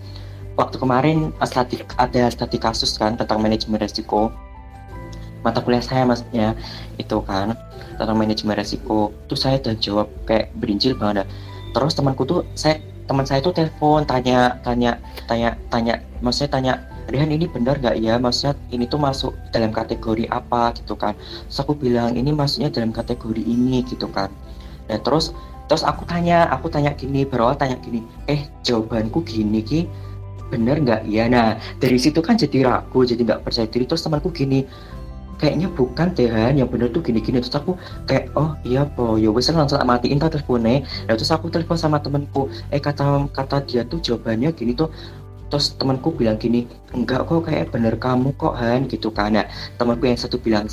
[0.55, 4.31] waktu kemarin stati, ada studi kasus kan tentang manajemen resiko
[5.45, 6.57] mata kuliah saya maksudnya
[6.97, 7.53] itu kan
[7.97, 9.11] tentang manajemen resiko.
[9.27, 11.27] Tuh saya udah jawab kayak berinjil banget
[11.77, 14.97] terus temanku tuh saya teman saya tuh telepon tanya tanya
[15.29, 16.73] tanya tanya maksudnya tanya
[17.07, 18.19] Rihan ini benar gak ya?
[18.19, 20.75] Maksudnya ini tuh masuk dalam kategori apa?
[20.75, 21.15] Gitu kan.
[21.47, 24.27] Terus aku bilang ini maksudnya dalam kategori ini gitu kan.
[24.91, 25.31] Nah terus
[25.71, 29.87] terus aku tanya aku tanya gini berawal tanya gini eh jawabanku gini ki.
[30.51, 31.31] Bener nggak ya?
[31.31, 33.87] Nah dari situ kan jadi ragu jadi nggak percaya diri.
[33.87, 34.67] Terus temanku gini
[35.37, 36.57] kayaknya bukan deh Han.
[36.59, 37.39] Yang bener tuh gini-gini.
[37.41, 37.77] Terus aku
[38.09, 39.15] kayak oh iya po.
[39.15, 43.63] Ya wes langsung matiin tak teleponnya nah terus aku telepon sama temanku eh kata kata
[43.65, 44.91] dia tuh jawabannya gini tuh.
[45.47, 49.37] Terus temanku bilang gini enggak kok kayak bener kamu kok Han gitu kan.
[49.37, 49.47] Nah
[49.79, 50.67] temanku yang satu bilang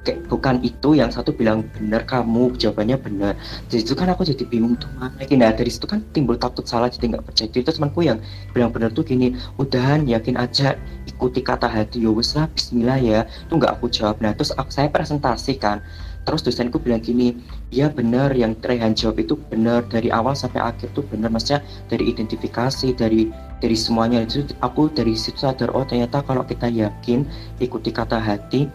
[0.00, 3.32] kayak bukan itu yang satu bilang benar kamu jawabannya benar.
[3.68, 6.88] Jadi itu kan aku jadi bingung tuh mana nah dari situ kan timbul takut salah
[6.88, 7.48] jadi nggak percaya.
[7.52, 8.18] Terus temanku yang
[8.56, 13.20] bilang benar tuh gini udahan yakin aja ikuti kata hati yo ya lah Bismillah ya.
[13.52, 14.20] Tuh nggak aku jawab.
[14.24, 15.84] Nah terus aku, saya presentasi kan.
[16.20, 17.32] Terus dosenku bilang gini
[17.72, 22.12] ya benar yang Rehan jawab itu benar dari awal sampai akhir tuh benar maksudnya dari
[22.12, 24.24] identifikasi dari dari semuanya.
[24.24, 27.24] Itu aku dari situ sadar oh ternyata kalau kita yakin
[27.60, 28.68] ikuti kata hati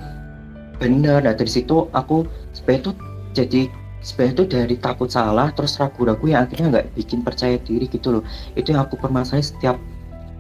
[0.78, 2.96] benar nah dari situ aku sebenarnya tuh
[3.36, 3.62] jadi
[4.06, 8.24] sebenarnya tuh dari takut salah terus ragu-ragu yang akhirnya nggak bikin percaya diri gitu loh.
[8.54, 9.78] Itu yang aku permasalahin setiap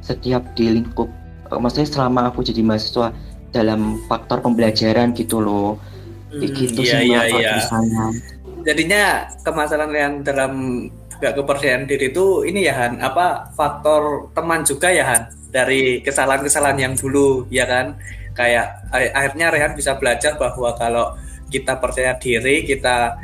[0.06, 1.10] setiap di lingkup
[1.50, 3.10] eh, maksudnya selama aku jadi mahasiswa
[3.50, 5.82] dalam faktor pembelajaran gitu loh.
[6.30, 7.56] Hmm, gitu iya, sih iya, iya.
[8.65, 9.04] jadinya
[9.45, 10.52] kemasalan yang dalam
[11.21, 15.21] gak kepercayaan diri itu ini ya Han apa faktor teman juga ya Han
[15.54, 17.95] dari kesalahan-kesalahan yang dulu ya kan
[18.36, 21.15] kayak akhirnya Rehan bisa belajar bahwa kalau
[21.48, 23.15] kita percaya diri kita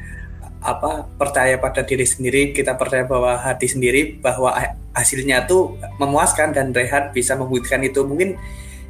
[0.62, 4.54] apa percaya pada diri sendiri kita percaya bahwa hati sendiri bahwa
[4.94, 8.04] hasilnya tuh memuaskan dan Rehan bisa membuktikan itu.
[8.04, 8.36] Mungkin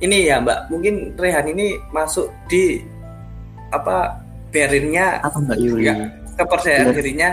[0.01, 2.81] ini ya Mbak mungkin Rehan ini masuk di
[3.71, 4.19] apa
[4.51, 5.87] berinnya apa Mbak Yuli?
[5.87, 5.95] ya,
[6.35, 6.93] kepercayaan ya.
[6.97, 7.29] dirinya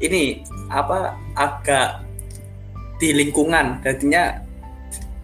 [0.00, 2.00] ini apa agak
[2.96, 3.82] di lingkungan.
[3.84, 4.45] Jadinya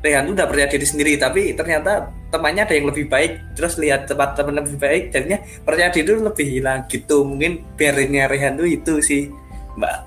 [0.02, 4.10] Rehan tuh udah percaya diri sendiri tapi ternyata temannya ada yang lebih baik terus lihat
[4.10, 8.66] tempat teman lebih baik jadinya percaya diri itu lebih hilang gitu mungkin berinnya Rehan tuh
[8.66, 9.30] itu sih
[9.78, 10.02] mbak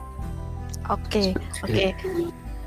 [0.91, 1.31] oke okay,
[1.63, 1.89] oke okay.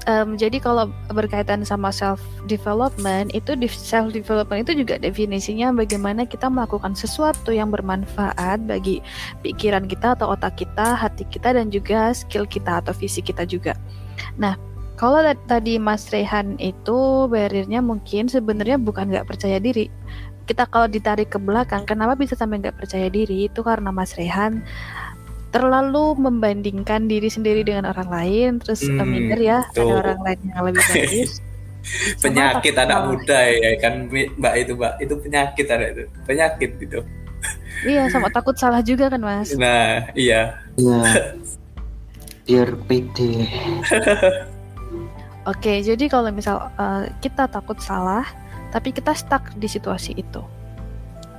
[0.08, 2.16] um, jadi kalau berkaitan sama self
[2.48, 9.04] development itu self development itu juga definisinya bagaimana kita melakukan sesuatu yang bermanfaat bagi
[9.44, 13.76] pikiran kita atau otak kita, hati kita dan juga skill kita atau visi kita juga.
[14.40, 14.56] Nah,
[14.98, 19.87] kalau tadi Mas Rehan itu barriernya mungkin sebenarnya bukan nggak percaya diri.
[20.42, 23.46] Kita kalau ditarik ke belakang, kenapa bisa sampai nggak percaya diri?
[23.46, 24.66] Itu karena Mas Rehan
[25.54, 29.87] terlalu membandingkan diri sendiri dengan orang lain, terus hmm, minder ya tuh.
[29.87, 31.32] ada orang lain yang lebih bagus.
[32.20, 37.00] penyakit anak muda ya kan Mbak itu Mbak itu penyakit ada itu penyakit gitu.
[37.87, 39.54] iya sama takut salah juga kan Mas.
[39.54, 40.58] Nah iya.
[40.74, 41.38] Iya.
[42.44, 43.46] Biar pede.
[45.48, 48.28] Oke, jadi kalau misal uh, kita takut salah,
[48.68, 50.44] tapi kita stuck di situasi itu,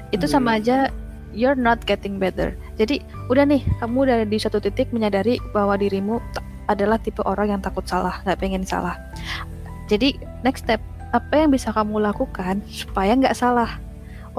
[0.10, 0.34] itu hmm.
[0.34, 0.90] sama aja
[1.30, 2.58] you're not getting better.
[2.82, 6.18] Jadi udah nih, kamu udah di satu titik menyadari bahwa dirimu
[6.66, 8.98] adalah tipe orang yang takut salah, nggak pengen salah.
[9.86, 10.82] Jadi next step,
[11.14, 13.78] apa yang bisa kamu lakukan supaya nggak salah?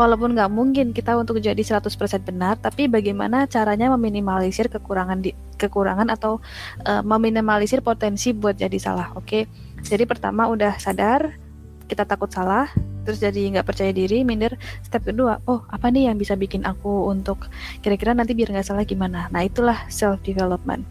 [0.01, 1.85] Walaupun nggak mungkin kita untuk jadi 100%
[2.25, 6.41] benar, tapi bagaimana caranya meminimalisir kekurangan di kekurangan atau
[6.89, 9.13] uh, meminimalisir potensi buat jadi salah.
[9.13, 9.29] Oke.
[9.29, 9.43] Okay?
[9.85, 11.37] Jadi pertama udah sadar
[11.85, 12.71] kita takut salah,
[13.05, 14.57] terus jadi nggak percaya diri, minder.
[14.81, 17.51] Step kedua, oh apa nih yang bisa bikin aku untuk
[17.85, 19.29] kira-kira nanti biar nggak salah gimana?
[19.29, 20.87] Nah itulah self development.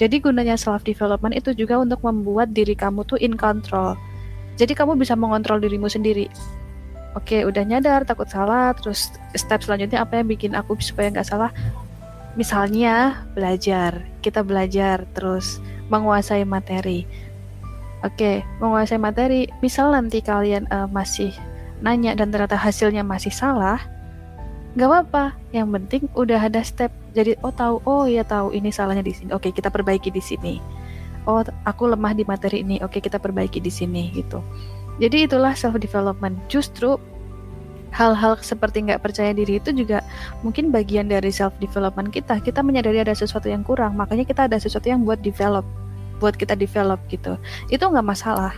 [0.00, 3.98] Jadi gunanya self development itu juga untuk membuat diri kamu tuh in control.
[4.54, 6.30] Jadi kamu bisa mengontrol dirimu sendiri
[7.14, 11.54] Oke, udah nyadar takut salah, terus step selanjutnya apa yang bikin aku supaya nggak salah?
[12.34, 17.06] Misalnya belajar, kita belajar terus menguasai materi.
[18.02, 19.46] Oke, menguasai materi.
[19.62, 21.30] Misal nanti kalian uh, masih
[21.78, 23.78] nanya dan ternyata hasilnya masih salah,
[24.74, 25.38] nggak apa-apa.
[25.54, 26.90] Yang penting udah ada step.
[27.14, 29.30] Jadi oh tahu, oh ya tahu ini salahnya di sini.
[29.30, 30.58] Oke, kita perbaiki di sini.
[31.24, 32.82] Oh, aku lemah di materi ini.
[32.84, 34.42] Oke, kita perbaiki di sini gitu.
[35.02, 36.38] Jadi itulah self development.
[36.46, 36.98] Justru
[37.94, 40.02] hal-hal seperti nggak percaya diri itu juga
[40.42, 42.42] mungkin bagian dari self development kita.
[42.42, 45.62] Kita menyadari ada sesuatu yang kurang, makanya kita ada sesuatu yang buat develop,
[46.18, 47.38] buat kita develop gitu.
[47.70, 48.54] Itu nggak masalah.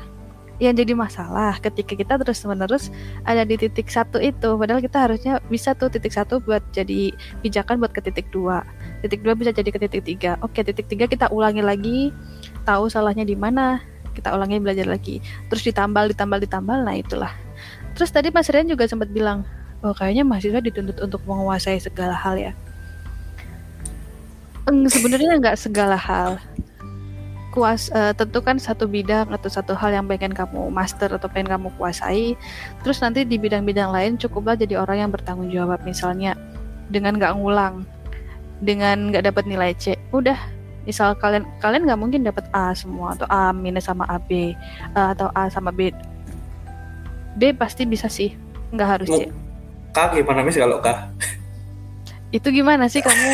[0.56, 2.88] Yang jadi masalah ketika kita terus menerus
[3.28, 7.12] ada di titik satu itu, padahal kita harusnya bisa tuh titik satu buat jadi
[7.44, 8.64] pijakan buat ke titik dua,
[9.04, 10.40] titik dua bisa jadi ke titik tiga.
[10.40, 12.08] Oke, titik tiga kita ulangi lagi,
[12.64, 13.84] tahu salahnya di mana,
[14.16, 15.20] kita ulangi belajar lagi.
[15.52, 17.32] Terus ditambal ditambal ditambal nah itulah.
[17.92, 19.44] Terus tadi Mas Rian juga sempat bilang
[19.84, 22.52] oh kayaknya mahasiswa dituntut untuk menguasai segala hal ya.
[24.66, 26.40] Sebenarnya nggak segala hal.
[27.54, 31.68] Kuas uh, tentukan satu bidang atau satu hal yang pengen kamu master atau pengen kamu
[31.80, 32.36] kuasai.
[32.84, 35.80] Terus nanti di bidang-bidang lain cukuplah jadi orang yang bertanggung jawab.
[35.86, 36.36] Misalnya
[36.92, 37.88] dengan nggak ngulang
[38.60, 40.36] dengan nggak dapat nilai C udah
[40.86, 44.54] misal kalian kalian nggak mungkin dapat A semua atau A minus sama AB
[44.94, 45.90] uh, atau A sama B.
[47.36, 48.32] B pasti bisa sih
[48.70, 49.28] nggak harus C
[49.90, 50.88] K gimana mis kalau K.
[52.34, 53.28] Itu gimana sih kamu?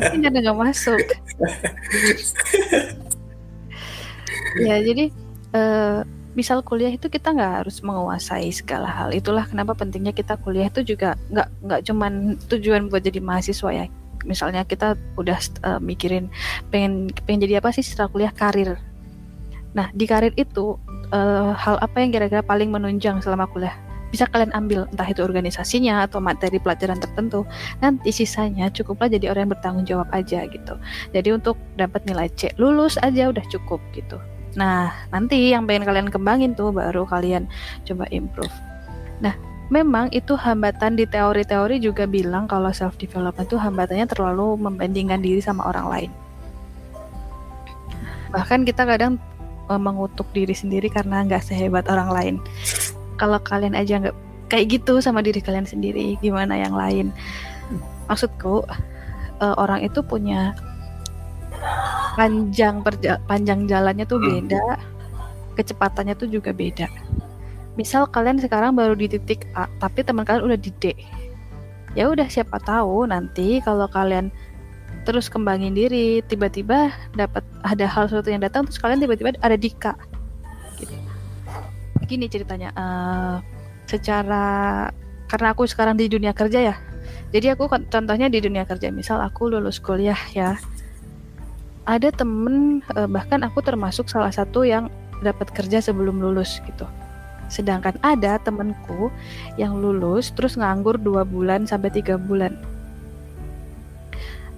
[0.00, 1.00] Pasti nggak nggak masuk.
[4.60, 5.08] Ya jadi
[5.54, 5.98] eh,
[6.36, 9.16] misal kuliah itu kita nggak harus menguasai segala hal.
[9.16, 13.86] Itulah kenapa pentingnya kita kuliah itu juga nggak nggak cuman tujuan buat jadi mahasiswa ya
[14.24, 16.32] misalnya kita udah uh, mikirin
[16.72, 18.32] pengen pengen jadi apa sih setelah kuliah?
[18.32, 18.80] Karir.
[19.76, 20.80] Nah di karir itu
[21.12, 23.76] uh, hal apa yang kira-kira paling menunjang selama kuliah?
[24.10, 27.42] Bisa kalian ambil entah itu organisasinya atau materi pelajaran tertentu.
[27.82, 30.74] Nanti sisanya cukuplah jadi orang yang bertanggung jawab aja gitu.
[31.10, 34.22] Jadi untuk dapat nilai C lulus aja udah cukup gitu.
[34.54, 37.50] Nah nanti yang pengen kalian kembangin tuh baru kalian
[37.82, 38.54] coba improve.
[39.18, 39.34] Nah
[39.72, 45.40] memang itu hambatan di teori-teori juga bilang kalau self development itu hambatannya terlalu membandingkan diri
[45.40, 46.10] sama orang lain.
[48.34, 49.16] Bahkan kita kadang
[49.70, 52.34] uh, mengutuk diri sendiri karena nggak sehebat orang lain.
[53.16, 54.16] Kalau kalian aja nggak
[54.52, 57.14] kayak gitu sama diri kalian sendiri gimana yang lain?
[58.10, 58.66] Maksudku
[59.40, 60.52] uh, orang itu punya
[62.14, 64.78] panjang perja panjang jalannya tuh beda
[65.58, 66.86] kecepatannya tuh juga beda
[67.74, 70.94] misal kalian sekarang baru di titik A tapi teman kalian udah di D.
[71.94, 74.30] Ya udah siapa tahu nanti kalau kalian
[75.04, 79.70] terus kembangin diri tiba-tiba dapat ada hal sesuatu yang datang terus kalian tiba-tiba ada di
[79.74, 79.94] K.
[80.78, 80.94] Gitu.
[82.06, 83.36] Gini ceritanya uh,
[83.90, 84.88] secara
[85.26, 86.76] karena aku sekarang di dunia kerja ya.
[87.34, 88.94] Jadi aku contohnya di dunia kerja.
[88.94, 90.54] Misal aku lulus kuliah ya.
[91.84, 94.88] Ada temen uh, bahkan aku termasuk salah satu yang
[95.22, 96.86] dapat kerja sebelum lulus gitu
[97.52, 99.12] Sedangkan ada temenku
[99.60, 102.56] yang lulus terus nganggur dua bulan sampai tiga bulan.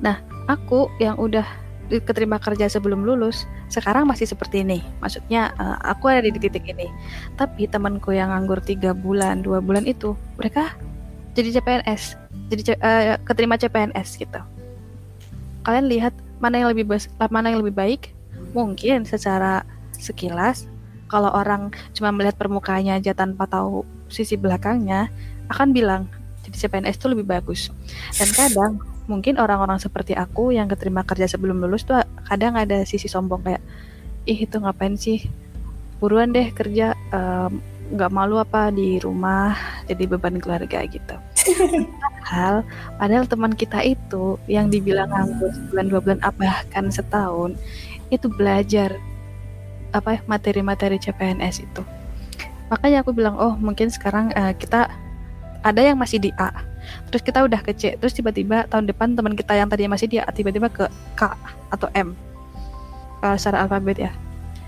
[0.01, 1.47] Nah, aku yang udah
[1.87, 4.83] keterima kerja sebelum lulus, sekarang masih seperti ini.
[4.99, 6.91] Maksudnya uh, aku ada di titik ini.
[7.39, 10.75] Tapi temanku yang nganggur tiga bulan, dua bulan itu, mereka
[11.39, 12.17] jadi CPNS,
[12.51, 14.41] jadi uh, keterima CPNS gitu.
[15.63, 16.87] Kalian lihat mana yang lebih
[17.31, 18.03] mana yang lebih baik?
[18.55, 19.63] Mungkin secara
[19.95, 20.69] sekilas
[21.07, 25.11] kalau orang cuma melihat permukaannya aja tanpa tahu sisi belakangnya
[25.51, 26.03] akan bilang
[26.47, 27.75] jadi CPNS itu lebih bagus.
[28.15, 28.73] Dan kadang
[29.11, 33.63] mungkin orang-orang seperti aku yang keterima kerja sebelum lulus tuh kadang ada sisi sombong kayak
[34.27, 35.27] ih itu ngapain sih?
[35.99, 36.95] Buruan deh kerja
[37.91, 39.59] nggak um, malu apa di rumah
[39.91, 41.17] jadi beban keluarga gitu.
[42.27, 42.67] Padahal
[42.99, 47.55] padahal teman kita itu yang dibilang nganggur sebulan dua bulan apa bahkan setahun
[48.11, 48.99] itu belajar
[49.99, 51.83] apa materi-materi CPNS itu
[52.69, 54.91] makanya aku bilang oh mungkin sekarang uh, kita
[55.63, 56.53] ada yang masih di A
[57.11, 60.19] terus kita udah ke C terus tiba-tiba tahun depan teman kita yang tadi masih di
[60.23, 60.87] A tiba-tiba ke
[61.19, 61.23] K
[61.75, 62.15] atau M
[63.23, 64.13] uh, secara alfabet ya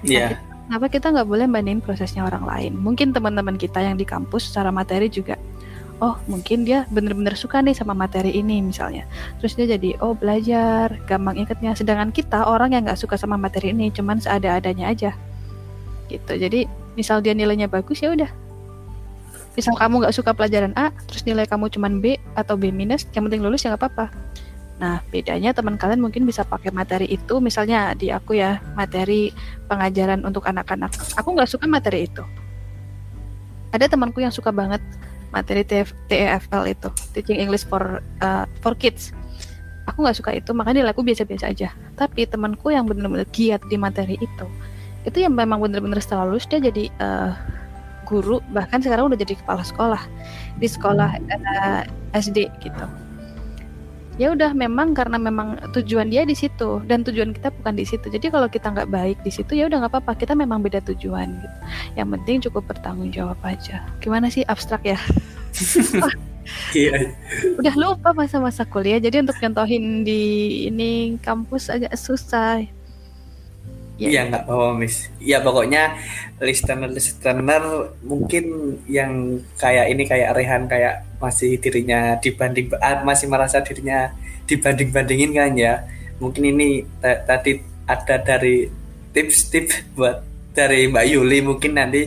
[0.07, 0.19] Iya.
[0.19, 0.33] Yeah.
[0.69, 2.73] Kenapa kita nggak boleh bandingin prosesnya orang lain?
[2.77, 5.41] Mungkin teman-teman kita yang di kampus secara materi juga
[5.99, 9.05] oh mungkin dia bener-bener suka nih sama materi ini misalnya.
[9.43, 10.95] Terus dia jadi oh belajar.
[11.07, 11.75] Gampang ingetnya.
[11.75, 15.11] Sedangkan kita orang yang nggak suka sama materi ini cuman seada-adanya aja.
[16.07, 16.33] Gitu.
[16.39, 18.31] Jadi misal dia nilainya bagus ya udah.
[19.59, 23.27] Misal kamu nggak suka pelajaran A terus nilai kamu cuman B atau B minus yang
[23.27, 24.07] penting lulus ya nggak apa-apa.
[24.79, 29.35] Nah, bedanya teman kalian mungkin bisa pakai materi itu, misalnya di aku ya, materi
[29.67, 30.95] pengajaran untuk anak-anak.
[31.19, 32.23] Aku nggak suka materi itu.
[33.75, 34.79] Ada temanku yang suka banget
[35.31, 39.13] materi TEFL itu Teaching English for uh, for Kids.
[39.89, 41.73] Aku nggak suka itu makanya nilai aku biasa-biasa aja.
[41.97, 44.47] Tapi temanku yang benar-benar giat di materi itu
[45.07, 47.33] itu yang memang benar-benar setelah lulus dia jadi uh,
[48.05, 50.03] guru bahkan sekarang udah jadi kepala sekolah.
[50.61, 53.08] Di sekolah uh, SD gitu
[54.19, 58.11] ya udah memang karena memang tujuan dia di situ dan tujuan kita bukan di situ.
[58.11, 61.39] Jadi kalau kita nggak baik di situ ya udah nggak apa-apa kita memang beda tujuan
[61.39, 61.59] gitu.
[61.95, 63.87] Yang penting cukup bertanggung jawab aja.
[64.03, 64.99] Gimana sih abstrak ya?
[66.73, 67.13] Iya.
[67.61, 68.97] udah lupa masa-masa kuliah.
[68.97, 70.21] Jadi untuk contohin di
[70.65, 72.65] ini kampus agak susah
[73.99, 75.11] Iya ya, nggak apa-apa Miss.
[75.19, 75.99] Ya pokoknya
[76.39, 77.63] listener-listener
[78.07, 84.15] mungkin yang kayak ini kayak Rehan kayak masih dirinya dibanding ah, masih merasa dirinya
[84.47, 85.83] dibanding-bandingin kan ya.
[86.23, 87.59] Mungkin ini tadi
[87.91, 88.71] ada dari
[89.11, 90.23] tips-tips buat
[90.55, 92.07] dari Mbak Yuli mungkin nanti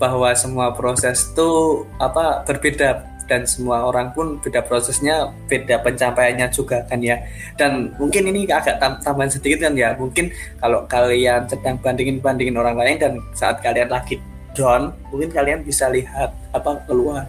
[0.00, 6.82] bahwa semua proses tuh apa berbeda dan semua orang pun beda prosesnya, beda pencapaiannya juga
[6.88, 7.20] kan ya.
[7.60, 9.92] Dan mungkin ini agak tam tambahan sedikit kan ya.
[9.94, 14.16] Mungkin kalau kalian sedang bandingin-bandingin orang lain dan saat kalian lagi
[14.56, 17.28] down, mungkin kalian bisa lihat apa keluar.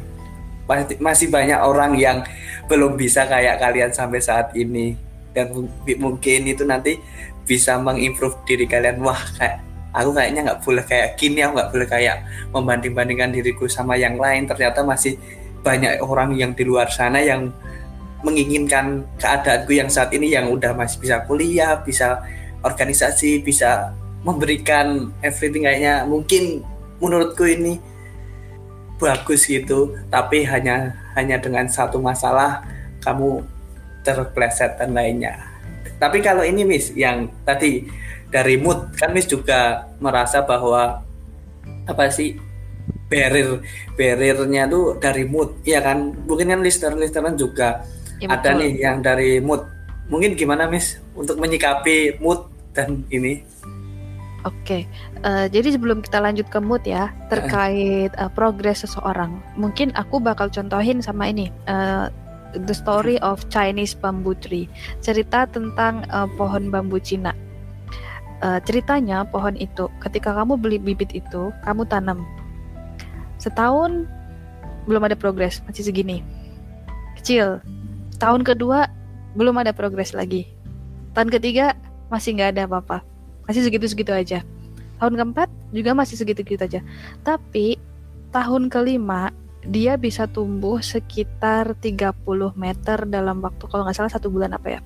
[1.03, 2.23] Masih banyak orang yang
[2.71, 4.93] belum bisa kayak kalian sampai saat ini
[5.33, 5.49] dan
[5.97, 7.01] mungkin itu nanti
[7.49, 9.57] bisa mengimprove diri kalian wah kayak
[9.89, 12.17] aku kayaknya nggak boleh kayak gini aku nggak boleh kayak
[12.53, 15.17] membanding-bandingkan diriku sama yang lain ternyata masih
[15.61, 17.51] banyak orang yang di luar sana yang
[18.23, 22.19] menginginkan keadaanku yang saat ini yang udah masih bisa kuliah bisa
[22.67, 23.95] organisasi bisa
[24.27, 26.63] memberikan everything kayaknya mungkin
[26.99, 27.79] menurutku ini
[28.99, 29.95] bagus gitu.
[30.11, 32.61] Tapi hanya hanya dengan satu masalah
[32.99, 33.41] kamu
[34.03, 35.39] terpleset dan lainnya.
[35.99, 37.87] Tapi kalau ini Miss yang tadi
[38.29, 41.03] dari mood kan Miss juga merasa bahwa
[41.87, 42.35] apa sih
[43.09, 43.59] barrier
[43.97, 46.13] barriernya tuh dari mood ya kan?
[46.29, 47.83] Mungkin kan listener listener juga
[48.21, 49.65] ya, ada nih yang dari mood.
[50.07, 53.43] Mungkin gimana Miss untuk menyikapi mood dan ini?
[54.47, 54.87] Oke,
[55.27, 60.47] uh, jadi sebelum kita lanjut ke mood ya terkait uh, progres seseorang, mungkin aku bakal
[60.47, 62.07] contohin sama ini uh,
[62.55, 64.71] the story of Chinese bamboo tree,
[65.03, 67.35] cerita tentang uh, pohon bambu Cina.
[68.39, 72.23] Uh, ceritanya pohon itu, ketika kamu beli bibit itu, kamu tanam
[73.39, 74.05] setahun
[74.85, 76.21] belum ada progres, masih segini,
[77.19, 77.63] kecil.
[78.19, 78.91] Tahun kedua
[79.33, 80.45] belum ada progres lagi,
[81.15, 81.73] tahun ketiga
[82.11, 83.09] masih nggak ada apa-apa
[83.49, 84.45] masih segitu-segitu aja.
[85.01, 86.81] Tahun keempat juga masih segitu-segitu aja.
[87.25, 87.81] Tapi
[88.29, 89.33] tahun kelima
[89.65, 92.13] dia bisa tumbuh sekitar 30
[92.53, 94.79] meter dalam waktu kalau nggak salah satu bulan apa ya.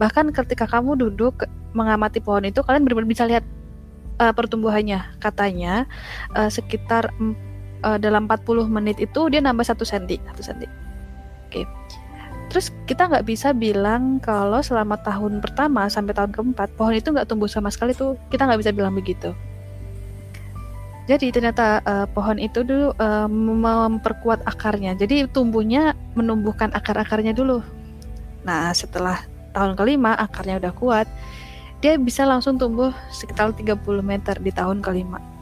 [0.00, 1.44] Bahkan ketika kamu duduk
[1.76, 3.44] mengamati pohon itu kalian benar-benar bisa lihat
[4.16, 5.20] uh, pertumbuhannya.
[5.20, 5.84] Katanya
[6.32, 7.12] uh, sekitar
[7.84, 10.66] uh, dalam 40 menit itu dia nambah satu senti, satu senti.
[11.48, 11.64] Oke.
[11.64, 11.66] Okay
[12.56, 17.26] Terus kita nggak bisa bilang kalau selama tahun pertama sampai tahun keempat pohon itu nggak
[17.26, 19.34] tumbuh sama sekali tuh kita nggak bisa bilang begitu.
[21.06, 24.96] Jadi ternyata uh, pohon itu dulu uh, memperkuat akarnya.
[24.98, 27.62] Jadi tumbuhnya menumbuhkan akar-akarnya dulu.
[28.42, 29.22] Nah setelah
[29.54, 31.06] tahun kelima akarnya udah kuat,
[31.82, 35.35] dia bisa langsung tumbuh sekitar 30 meter di tahun kelima.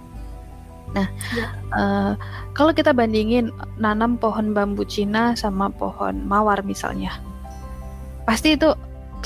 [0.95, 1.47] Nah, ya.
[1.74, 2.12] uh,
[2.55, 7.18] kalau kita bandingin nanam pohon bambu Cina sama pohon mawar misalnya,
[8.22, 8.70] pasti itu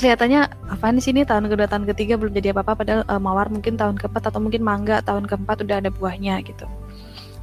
[0.01, 3.77] kelihatannya apa nih sini tahun kedua tahun ketiga belum jadi apa-apa padahal uh, mawar mungkin
[3.77, 6.65] tahun keempat atau mungkin mangga tahun keempat udah ada buahnya gitu.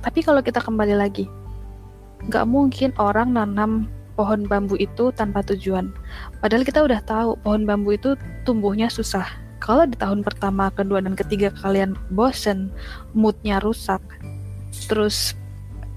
[0.03, 1.31] Tapi kalau kita kembali lagi,
[2.27, 3.87] nggak mungkin orang nanam
[4.18, 5.95] pohon bambu itu tanpa tujuan.
[6.43, 11.19] Padahal kita udah tahu pohon bambu itu tumbuhnya susah kalau di tahun pertama, kedua, dan
[11.19, 12.71] ketiga kalian bosen,
[13.19, 13.99] moodnya rusak,
[14.87, 15.35] terus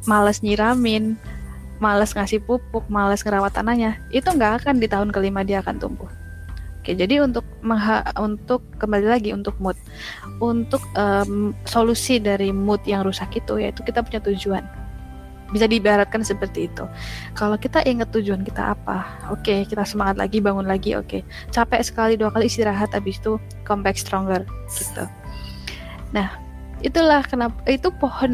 [0.09, 1.13] males nyiramin,
[1.77, 6.09] males ngasih pupuk, males ngerawat tanahnya, itu nggak akan di tahun kelima dia akan tumbuh.
[6.81, 7.45] Oke, jadi untuk
[8.17, 9.77] untuk kembali lagi untuk mood,
[10.41, 14.65] untuk um, solusi dari mood yang rusak itu yaitu kita punya tujuan
[15.49, 16.85] bisa diibaratkan seperti itu.
[17.33, 21.09] Kalau kita ingat tujuan kita apa, oke okay, kita semangat lagi, bangun lagi, oke.
[21.09, 21.21] Okay.
[21.49, 25.05] Capek sekali dua kali istirahat, habis itu come back stronger gitu.
[26.13, 26.37] Nah,
[26.81, 28.33] itulah kenapa itu pohon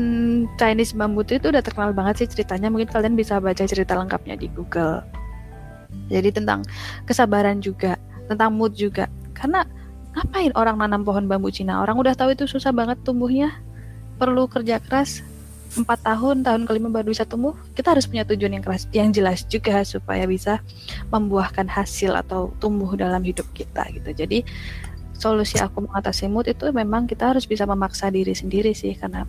[0.59, 2.67] Chinese bambu itu udah terkenal banget sih ceritanya.
[2.71, 5.03] Mungkin kalian bisa baca cerita lengkapnya di Google.
[6.11, 6.61] Jadi tentang
[7.07, 7.95] kesabaran juga,
[8.27, 9.07] tentang mood juga.
[9.31, 9.63] Karena
[10.15, 11.83] ngapain orang nanam pohon bambu Cina?
[11.83, 13.51] Orang udah tahu itu susah banget tumbuhnya.
[14.15, 15.19] Perlu kerja keras,
[15.75, 19.43] empat tahun tahun kelima baru bisa tumbuh kita harus punya tujuan yang keras yang jelas
[19.45, 20.63] juga supaya bisa
[21.11, 24.09] membuahkan hasil atau tumbuh dalam hidup kita gitu.
[24.15, 24.47] Jadi
[25.15, 29.27] solusi aku mengatasi mood itu memang kita harus bisa memaksa diri sendiri sih karena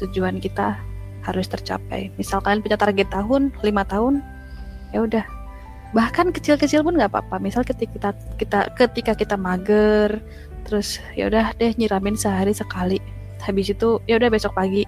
[0.00, 0.76] tujuan kita
[1.24, 2.12] harus tercapai.
[2.16, 4.20] Misal kalian punya target tahun lima tahun
[4.92, 5.24] ya udah.
[5.96, 7.40] Bahkan kecil-kecil pun nggak apa-apa.
[7.40, 10.20] Misal ketika kita kita ketika kita mager
[10.68, 13.00] terus ya udah deh nyiramin sehari sekali.
[13.40, 14.84] Habis itu ya udah besok pagi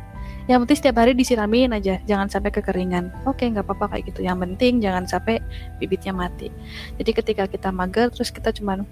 [0.51, 3.15] yang penting setiap hari disiramin aja jangan sampai kekeringan.
[3.23, 4.27] Oke nggak apa-apa kayak gitu.
[4.27, 5.39] Yang penting jangan sampai
[5.79, 6.51] bibitnya mati.
[6.99, 8.83] Jadi ketika kita mager terus kita cuman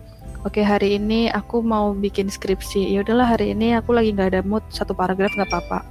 [0.47, 2.95] oke hari ini aku mau bikin skripsi.
[2.95, 5.83] Ya udahlah hari ini aku lagi nggak ada mood satu paragraf nggak apa-apa.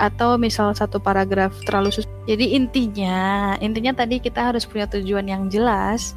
[0.00, 5.52] Atau misal satu paragraf terlalu susah jadi intinya intinya tadi kita harus punya tujuan yang
[5.52, 6.16] jelas.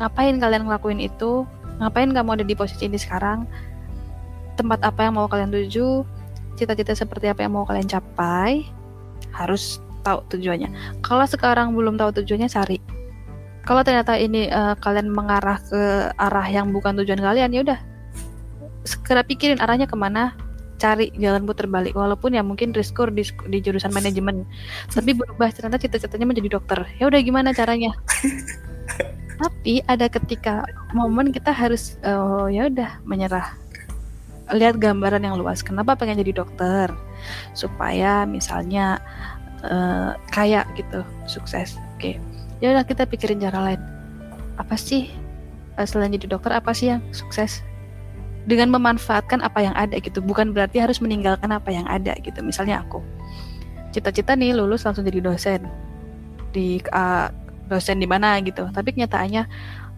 [0.00, 1.44] Ngapain kalian ngelakuin itu?
[1.84, 3.44] Ngapain kamu ada di posisi ini sekarang?
[4.56, 6.19] Tempat apa yang mau kalian tuju
[6.60, 8.68] cita-cita seperti apa yang mau kalian capai
[9.32, 11.00] harus tahu tujuannya.
[11.00, 12.78] Kalau sekarang belum tahu tujuannya cari.
[13.64, 17.80] Kalau ternyata ini uh, kalian mengarah ke arah yang bukan tujuan kalian ya udah.
[18.84, 20.32] Segera pikirin arahnya ke mana
[20.80, 21.92] cari jalan putar balik.
[21.92, 24.48] Walaupun ya mungkin risiko di, di jurusan manajemen.
[24.88, 26.88] Tapi berubah ternyata cita-citanya menjadi dokter.
[26.96, 27.92] Ya udah gimana caranya?
[29.40, 30.64] Tapi ada ketika
[30.96, 33.56] momen kita harus uh, ya udah menyerah
[34.54, 35.62] lihat gambaran yang luas.
[35.62, 36.90] Kenapa pengen jadi dokter?
[37.54, 38.98] Supaya misalnya
[39.66, 41.76] uh, kaya gitu, sukses.
[41.96, 42.14] Oke.
[42.14, 42.14] Okay.
[42.60, 43.80] Ya udah kita pikirin cara lain.
[44.60, 45.08] Apa sih
[45.80, 47.64] uh, selain jadi dokter apa sih yang sukses?
[48.48, 52.80] dengan memanfaatkan apa yang ada gitu bukan berarti harus meninggalkan apa yang ada gitu misalnya
[52.80, 53.04] aku
[53.92, 55.66] cita-cita nih lulus langsung jadi dosen
[56.54, 57.28] di uh,
[57.68, 59.44] dosen di mana gitu tapi kenyataannya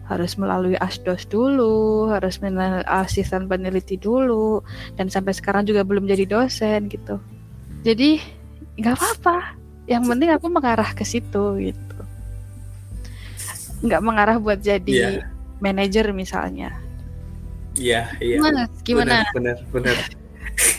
[0.03, 4.59] harus melalui asdos dulu harus melalui asisten peneliti dulu
[4.99, 7.19] dan sampai sekarang juga belum jadi dosen gitu
[7.87, 8.19] jadi
[8.79, 9.55] nggak apa-apa
[9.87, 11.99] yang penting aku mengarah ke situ gitu
[13.83, 15.09] nggak mengarah buat jadi Iya.
[15.59, 16.71] manajer misalnya
[17.73, 18.37] Iya, iya.
[18.37, 19.97] gimana gimana Benar, benar.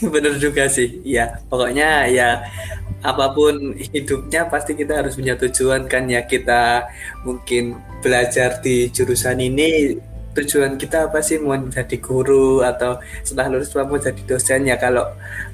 [0.07, 1.03] benar juga sih.
[1.03, 2.47] Ya, pokoknya ya
[3.05, 6.25] apa pun hidupnya pasti kita harus punya tujuan kan ya.
[6.25, 6.89] Kita
[7.29, 9.93] mungkin belajar di jurusan ini
[10.35, 11.37] tujuan kita apa sih?
[11.37, 14.81] Mau jadi guru atau setelah lulus mau jadi dosen ya?
[14.81, 15.05] Kalau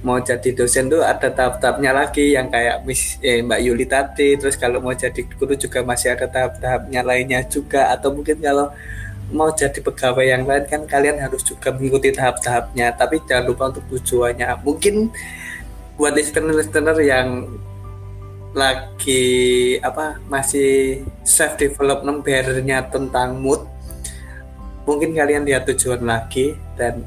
[0.07, 4.39] mau jadi dosen tuh ada tahap-tahapnya lagi yang kayak Miss eh, Mbak Yuli tadi.
[4.39, 7.91] Terus kalau mau jadi guru juga masih ada tahap-tahapnya lainnya juga.
[7.91, 8.71] Atau mungkin kalau
[9.31, 12.95] mau jadi pegawai yang lain kan kalian harus juga mengikuti tahap-tahapnya.
[12.95, 14.49] Tapi jangan lupa untuk tujuannya.
[14.63, 15.11] Mungkin
[16.01, 17.45] buat listener-listener yang
[18.57, 23.69] lagi apa masih self development barrier-nya tentang mood
[24.89, 27.05] mungkin kalian lihat tujuan lagi dan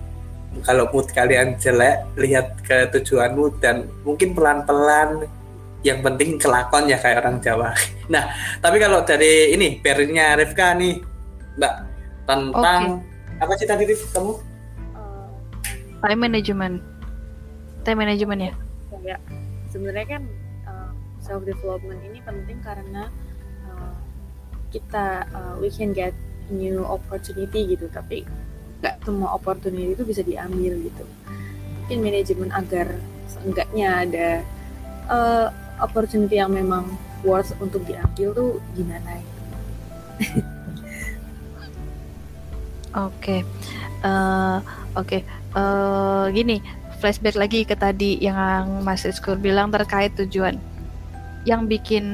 [0.61, 5.25] kalau mood kalian jelek lihat ke tujuanmu dan mungkin pelan-pelan
[5.81, 7.73] yang penting kelakon ya kayak orang Jawa.
[8.13, 8.29] Nah
[8.61, 11.01] tapi kalau dari ini barrier-nya Rifka nih
[11.57, 11.73] Mbak
[12.29, 13.01] tentang
[13.41, 14.37] apa sih tadi Rif, kamu?
[14.37, 14.37] Eh,
[16.05, 16.77] time management.
[17.83, 18.53] Time management ya
[19.03, 19.21] kayak
[19.69, 20.23] sebenarnya kan
[21.23, 23.07] self development ini penting karena
[23.71, 23.95] uh,
[24.75, 26.11] kita uh, we can get
[26.51, 27.87] new opportunity gitu.
[27.87, 28.27] Tapi
[28.83, 31.07] nggak semua opportunity itu bisa diambil gitu.
[31.83, 32.99] Mungkin manajemen agar
[33.31, 34.29] seenggaknya ada
[35.07, 35.47] uh,
[35.79, 36.91] opportunity yang memang
[37.23, 39.41] worth untuk diambil tuh gimana gitu.
[42.93, 43.41] Oke,
[44.03, 44.59] Eh,
[44.93, 45.23] oke,
[45.53, 46.57] Eh, gini,
[47.03, 50.55] flashback lagi ke tadi yang Mas Rizkur bilang terkait tujuan.
[51.43, 52.05] Yang bikin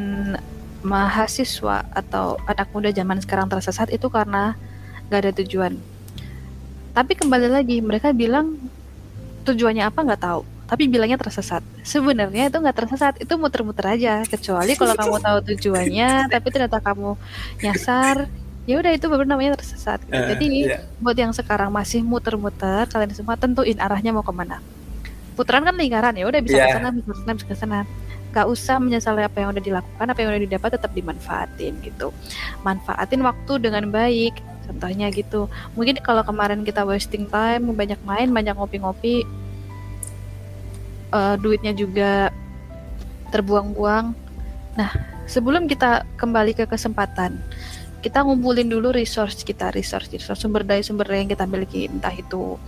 [0.81, 4.57] mahasiswa atau anak muda zaman sekarang tersesat itu karena
[5.05, 5.77] nggak ada tujuan.
[6.97, 8.57] Tapi kembali lagi, mereka bilang
[9.45, 11.61] tujuannya apa nggak tahu, tapi bilangnya tersesat.
[11.85, 14.25] Sebenarnya itu nggak tersesat, itu muter-muter aja.
[14.25, 17.13] Kecuali kalau kamu tahu tujuannya, tapi ternyata kamu
[17.61, 18.25] nyasar,
[18.65, 20.01] ya udah itu baru namanya tersesat.
[20.09, 20.81] Eh, Jadi iya.
[20.97, 24.57] buat yang sekarang masih muter-muter kalian semua tentuin arahnya mau ke mana
[25.39, 26.67] putaran kan lingkaran ya udah bisa Iya.
[26.67, 27.79] ke sana bisa ke sana bisa ke sana
[28.29, 32.13] Gak usah menyesali apa yang udah dilakukan apa yang udah didapat tetap dimanfaatin gitu.
[32.61, 34.37] Manfaatin waktu dengan baik
[34.69, 35.49] contohnya gitu.
[35.73, 39.25] Mungkin kalau kemarin kita wasting time banyak main banyak ngopi-ngopi
[41.09, 42.29] eh, duitnya juga
[43.33, 44.13] terbuang-buang.
[44.77, 44.91] Nah
[45.25, 47.41] sebelum kita kembali ke kesempatan
[48.05, 51.89] kita ngumpulin dulu resource kita resource resource sumber daya sumber daya yang kita miliki.
[51.89, 52.61] Entah itu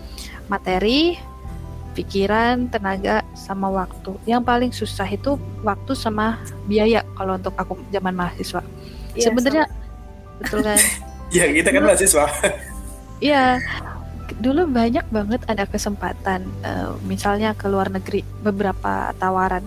[0.49, 1.21] materi
[1.91, 4.15] pikiran tenaga sama waktu.
[4.25, 8.63] Yang paling susah itu waktu sama biaya kalau untuk aku zaman mahasiswa.
[9.13, 9.65] Iya, sebenarnya
[10.39, 10.79] betul kan?
[11.31, 12.27] Ya kita kan mahasiswa.
[13.23, 13.63] Iya,
[14.43, 19.63] dulu banyak banget ada kesempatan, eh, misalnya ke luar negeri, beberapa tawaran,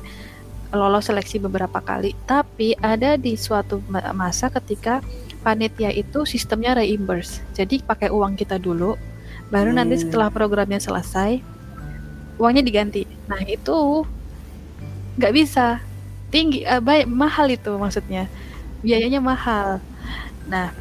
[0.76, 2.12] lolos seleksi beberapa kali.
[2.28, 5.00] Tapi ada di suatu ma- masa ketika
[5.40, 8.92] panitia itu sistemnya reimburse, jadi pakai uang kita dulu,
[9.48, 10.04] baru nanti Hmm.
[10.04, 11.40] setelah programnya selesai,
[12.40, 13.06] uangnya diganti.
[13.30, 14.04] Nah itu
[15.18, 15.78] nggak bisa,
[16.34, 18.26] tinggi, eh, baik mahal itu maksudnya,
[18.82, 19.78] biayanya mahal.
[20.50, 20.74] Nah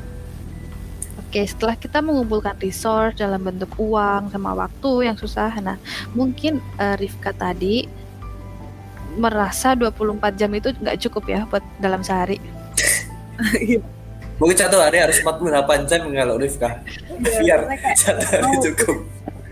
[1.34, 5.82] Oke, setelah kita mengumpulkan resource dalam bentuk uang sama waktu yang susah, nah
[6.14, 7.89] mungkin eh, Rifka tadi
[9.18, 12.38] merasa 24 jam itu nggak cukup ya buat dalam sehari.
[14.38, 16.82] mungkin satu hari harus 48 jam kalau Rifka
[17.18, 17.60] Iya, biar
[17.97, 18.97] satu hari cukup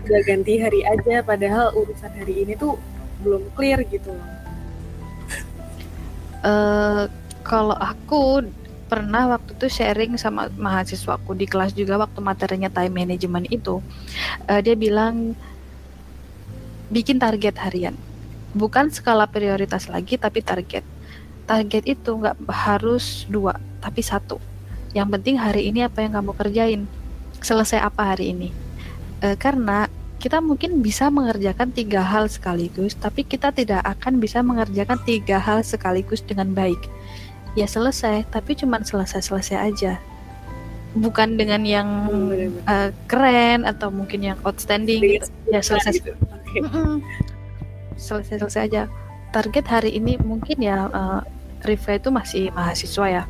[0.02, 2.78] udah ganti hari aja padahal urusan hari ini tuh
[3.22, 4.10] belum clear gitu.
[6.42, 7.04] Eh,
[7.46, 8.42] kalau aku
[8.90, 13.78] pernah waktu itu sharing sama mahasiswaku di kelas juga waktu materinya time management itu,
[14.50, 15.38] eh, dia bilang
[16.90, 17.94] bikin target harian,
[18.58, 20.82] bukan skala prioritas lagi tapi target.
[21.46, 24.42] Target itu nggak harus dua tapi satu.
[24.92, 26.82] Yang penting hari ini apa yang kamu kerjain,
[27.40, 28.50] selesai apa hari ini.
[29.22, 29.86] Eh, karena
[30.18, 35.62] kita mungkin bisa mengerjakan tiga hal sekaligus, tapi kita tidak akan bisa mengerjakan tiga hal
[35.62, 36.78] sekaligus dengan baik.
[37.54, 39.98] Ya selesai, tapi cuman selesai-selesai aja.
[40.92, 45.26] Bukan dengan yang Hmm, eh, keren atau mungkin yang outstanding gitu.
[45.50, 46.12] Ya selesai gitu.
[47.96, 48.82] Selesai-selesai aja.
[49.32, 51.20] Target hari ini mungkin ya eh,
[51.62, 53.24] Riva itu masih mahasiswa ya.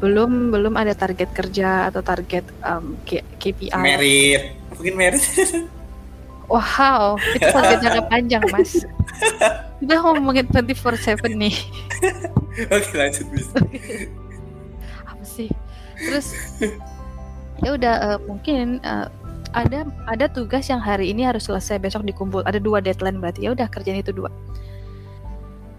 [0.00, 3.80] Belum belum ada target kerja atau target em, K- KPI.
[3.80, 5.20] merit mungkin merit
[6.50, 8.82] Wow, itu target jangka panjang, Mas.
[9.78, 11.54] Kita ngomongin 24/7 nih.
[12.74, 13.54] Oke, lanjut bisa.
[15.06, 15.46] Apa sih?
[15.94, 16.34] Terus
[17.62, 19.06] ya udah eh, mungkin eh,
[19.54, 22.42] ada ada tugas yang hari ini harus selesai besok dikumpul.
[22.42, 23.46] Ada dua deadline berarti.
[23.46, 24.34] Ya udah kerjain itu dua.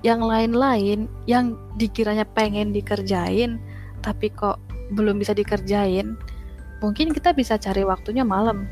[0.07, 3.59] Yang lain-lain yang dikiranya pengen dikerjain
[3.99, 4.57] tapi kok
[4.95, 6.17] belum bisa dikerjain,
[6.79, 8.71] mungkin kita bisa cari waktunya malam.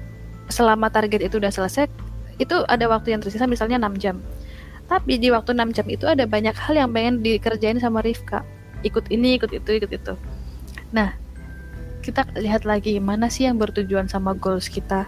[0.49, 1.85] Selama target itu udah selesai,
[2.41, 4.17] itu ada waktu yang tersisa misalnya 6 jam.
[4.89, 8.41] Tapi di waktu 6 jam itu ada banyak hal yang pengen dikerjain sama Rifka.
[8.81, 10.13] Ikut ini, ikut itu, ikut itu.
[10.89, 11.13] Nah,
[12.01, 15.05] kita lihat lagi mana sih yang bertujuan sama goals kita.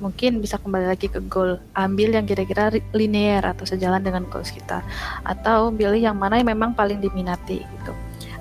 [0.00, 4.80] Mungkin bisa kembali lagi ke goal, ambil yang kira-kira linear atau sejalan dengan goals kita.
[5.28, 7.92] Atau pilih yang mana yang memang paling diminati gitu.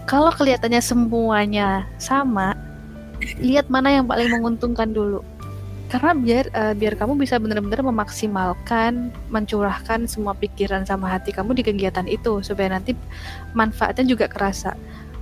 [0.05, 2.55] Kalau kelihatannya semuanya sama,
[3.41, 5.25] lihat mana yang paling menguntungkan dulu
[5.85, 11.63] karena biar eh, biar kamu bisa benar-benar memaksimalkan mencurahkan semua pikiran sama hati kamu di
[11.63, 12.97] kegiatan itu supaya nanti
[13.53, 14.73] manfaatnya juga kerasa.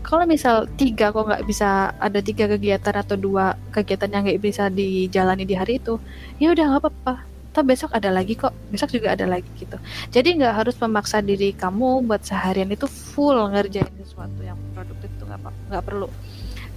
[0.04, 4.68] Kalau misal tiga kok nggak bisa ada tiga kegiatan atau dua kegiatan yang nggak bisa
[4.68, 6.00] dijalani di hari itu
[6.40, 7.14] ya udah nggak apa-apa.
[7.54, 9.76] Toh besok ada lagi kok besok juga ada lagi gitu.
[10.12, 15.24] Jadi nggak harus memaksa diri kamu buat seharian itu full ngerjain sesuatu yang produktif itu
[15.70, 16.08] nggak perlu.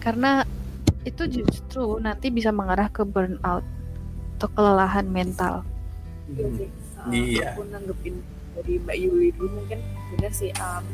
[0.02, 0.44] Karena
[1.06, 3.75] itu justru nanti bisa mengarah ke burnout
[4.36, 5.64] atau kelelahan mental.
[6.28, 6.68] Iya sih.
[7.00, 7.56] Uh, Iya.
[7.56, 8.14] Aku nanggepin
[8.56, 9.80] dari Mbak Yuli dulu mungkin
[10.16, 10.84] benar sih um,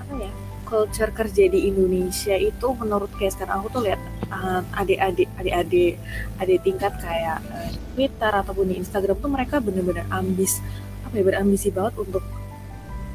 [0.00, 0.32] apa ya
[0.64, 4.00] culture kerja di Indonesia itu menurut kayak sekarang aku tuh lihat
[4.32, 6.00] uh, adik-adik adik-adik
[6.40, 10.64] adik tingkat kayak uh, Twitter ataupun di Instagram tuh mereka bener-bener ambis
[11.04, 12.24] apa ya berambisi banget untuk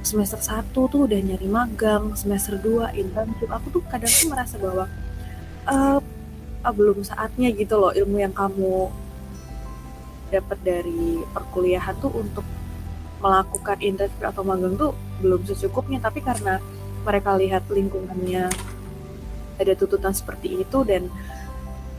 [0.06, 4.86] semester 1 tuh udah nyari magang semester 2 internship aku tuh kadang tuh merasa bahwa
[5.68, 6.00] eh
[6.64, 8.88] ah, belum saatnya gitu loh ilmu yang kamu
[10.30, 12.46] dapat dari perkuliahan tuh untuk
[13.20, 16.00] melakukan internship atau magang tuh belum secukupnya.
[16.00, 16.62] Tapi karena
[17.04, 18.48] mereka lihat lingkungannya
[19.60, 21.12] ada tuntutan seperti itu dan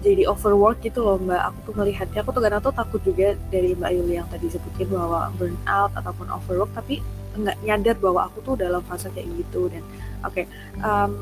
[0.00, 1.52] jadi overwork gitu loh mbak.
[1.52, 4.88] Aku tuh melihatnya aku tuh kadang tuh takut juga dari mbak Yuli yang tadi sebutin
[4.88, 7.04] bahwa burnout ataupun overwork tapi
[7.36, 9.68] nggak nyadar bahwa aku tuh dalam fase kayak gitu.
[9.68, 9.84] Dan
[10.24, 10.48] oke
[10.80, 11.12] em,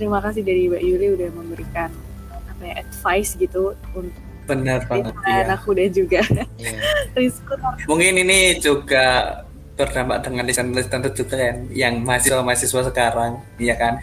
[0.00, 1.92] terima kasih dari mbak Yuli udah memberikan
[2.32, 5.42] apa ya advice gitu untuk Benar banget ya.
[5.56, 6.20] aku dan juga
[6.60, 6.78] Iya.
[7.18, 7.54] Rizko
[7.88, 9.40] Mungkin ini juga
[9.74, 13.98] berdampak dengan lisan-lisan juga kan yang mahasiswa-mahasiswa sekarang, ya kan.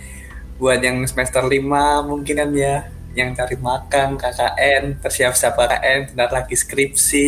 [0.59, 2.85] Buat yang semester 5 mungkin kan ya
[3.15, 7.27] yang cari makan KKN, persiap-siap KKN, bentar lagi skripsi.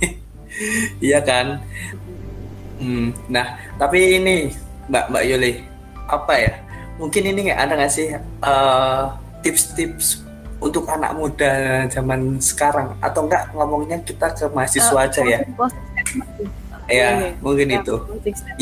[1.04, 1.60] Iya kan?
[2.80, 4.48] Hmm, nah, tapi ini
[4.88, 5.52] Mbak Mbak Yuli,
[6.08, 6.52] apa ya?
[6.96, 9.04] Mungkin ini nggak ada nggak sih eh,
[9.44, 10.25] tips-tips
[10.66, 12.98] untuk anak muda zaman sekarang?
[12.98, 15.40] Atau enggak ngomongnya kita ke mahasiswa aja ya?
[16.86, 17.98] Ya, mungkin itu.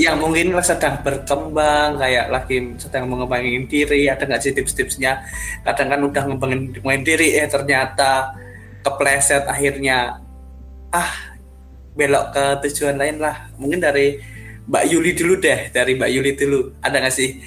[0.00, 4.08] yang mungkin sedang berkembang kayak lagi sedang mengembangin diri.
[4.08, 5.20] Ada nggak sih tips-tipsnya?
[5.60, 8.32] Kadang kan udah ngembangin diri eh ternyata
[8.80, 10.20] kepleset akhirnya.
[10.88, 11.36] Ah
[11.92, 13.52] belok ke tujuan lain lah.
[13.60, 14.16] Mungkin dari
[14.64, 16.60] Mbak Yuli dulu deh dari Mbak Yuli dulu.
[16.80, 17.44] Ada nggak sih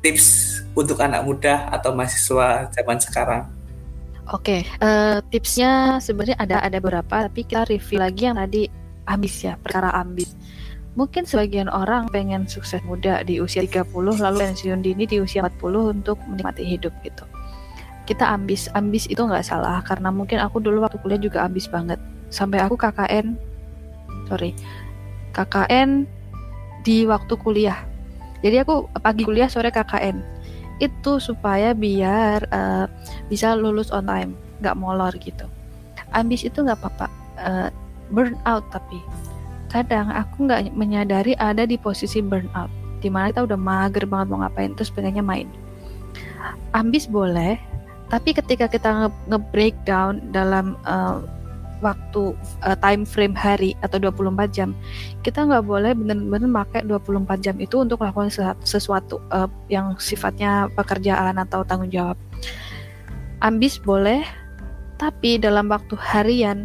[0.00, 3.44] tips untuk anak muda atau mahasiswa zaman sekarang
[4.32, 8.64] Oke, eh, tipsnya sebenarnya ada ada beberapa, tapi kita review lagi yang tadi
[9.04, 10.32] ambis ya, perkara ambis.
[10.96, 15.92] Mungkin sebagian orang pengen sukses muda di usia 30 lalu pensiun dini di usia 40
[15.92, 17.28] untuk menikmati hidup gitu.
[18.08, 22.00] Kita ambis, ambis itu nggak salah karena mungkin aku dulu waktu kuliah juga ambis banget.
[22.32, 23.36] Sampai aku KKN,
[24.24, 24.56] sorry,
[25.36, 26.08] KKN
[26.80, 27.84] di waktu kuliah.
[28.40, 30.33] Jadi aku pagi kuliah sore KKN.
[30.84, 32.86] Itu supaya biar eh,
[33.32, 35.48] bisa lulus on time, nggak molor gitu.
[36.12, 37.06] Ambis itu nggak apa-apa,
[37.40, 37.68] eh,
[38.12, 39.00] burnout tapi
[39.72, 42.70] kadang aku nggak menyadari ada di posisi burnout,
[43.02, 45.48] di mana kita udah mager banget mau ngapain terus pengennya main.
[46.76, 47.58] Ambis boleh,
[48.12, 51.16] tapi ketika kita nge- nge-breakdown dalam eh,
[51.82, 54.74] waktu eh, time frame hari atau 24 jam,
[55.26, 58.30] kita nggak boleh bener-bener pakai 24 jam itu untuk melakukan
[58.62, 62.18] sesuatu, eh, yang sifatnya pekerjaan atau tanggung jawab
[63.44, 64.24] ambis boleh,
[64.96, 66.64] tapi dalam waktu harian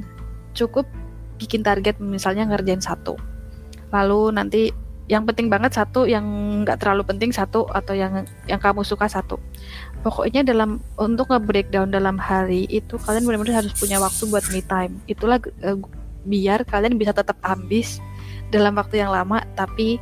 [0.56, 0.88] cukup
[1.36, 3.20] bikin target misalnya ngerjain satu.
[3.92, 4.62] Lalu nanti
[5.12, 6.24] yang penting banget satu, yang
[6.64, 9.42] nggak terlalu penting satu, atau yang yang kamu suka satu.
[10.00, 14.96] Pokoknya dalam untuk nge-breakdown dalam hari itu kalian benar-benar harus punya waktu buat me time.
[15.12, 15.76] Itulah eh,
[16.24, 18.00] biar kalian bisa tetap ambis
[18.50, 20.00] dalam waktu yang lama tapi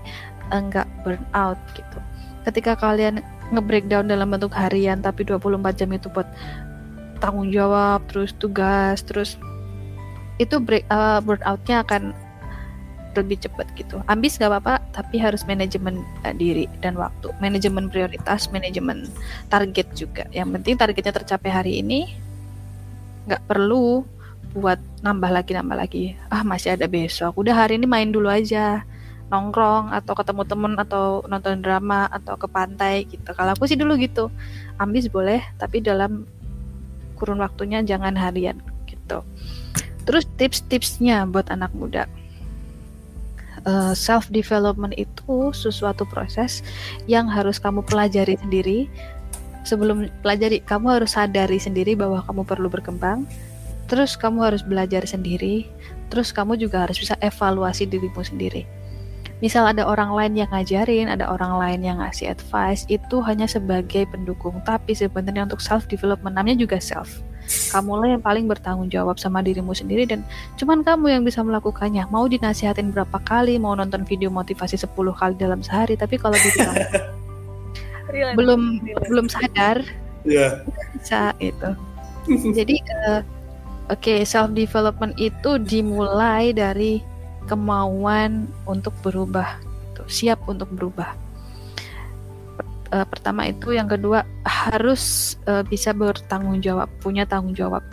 [0.54, 1.98] eh, nggak burn out gitu.
[2.46, 6.28] Ketika kalian nge-breakdown dalam bentuk harian tapi 24 jam itu buat
[7.18, 9.42] tanggung jawab, terus tugas, terus
[10.38, 12.14] itu break uh, burnoutnya akan
[13.18, 14.00] lebih cepat gitu.
[14.06, 19.10] Ambis gak apa-apa, tapi harus manajemen uh, diri dan waktu, manajemen prioritas, manajemen
[19.50, 20.30] target juga.
[20.30, 22.14] Yang penting targetnya tercapai hari ini,
[23.28, 24.08] nggak perlu
[24.56, 26.04] buat nambah lagi nambah lagi.
[26.32, 27.36] Ah masih ada besok.
[27.36, 28.88] Udah hari ini main dulu aja,
[29.28, 33.28] nongkrong atau ketemu temen atau nonton drama atau ke pantai gitu.
[33.36, 34.32] Kalau aku sih dulu gitu,
[34.80, 36.24] ambis boleh, tapi dalam
[37.20, 38.58] kurun waktunya jangan harian
[38.88, 39.22] gitu.
[40.08, 42.08] Terus tips-tipsnya buat anak muda.
[43.68, 46.64] Uh, self development itu sesuatu proses
[47.04, 48.88] yang harus kamu pelajari sendiri.
[49.68, 53.28] Sebelum pelajari, kamu harus sadari sendiri bahwa kamu perlu berkembang.
[53.92, 55.68] Terus kamu harus belajar sendiri.
[56.08, 58.64] Terus kamu juga harus bisa evaluasi dirimu sendiri.
[59.44, 64.08] Misal ada orang lain yang ngajarin, ada orang lain yang ngasih advice, itu hanya sebagai
[64.08, 64.64] pendukung.
[64.64, 67.20] Tapi sebenarnya untuk self development namanya juga self
[67.72, 70.24] kamulah yang paling bertanggung jawab sama dirimu sendiri dan
[70.60, 72.06] cuman kamu yang bisa melakukannya.
[72.12, 76.60] Mau dinasihatin berapa kali mau nonton video motivasi 10 kali dalam sehari tapi kalau diri
[76.60, 76.86] kamu
[78.40, 78.62] belum
[79.12, 79.84] belum sadar
[80.24, 80.64] yeah.
[80.96, 81.70] bisa itu
[82.28, 82.76] jadi
[83.08, 83.22] uh,
[83.92, 87.04] oke okay, self development itu dimulai dari
[87.48, 89.60] kemauan untuk berubah.
[90.08, 91.27] Siap untuk berubah
[92.98, 97.86] uh, pertama itu yang kedua harus uh, bisa bertanggung jawab punya tanggung jawab.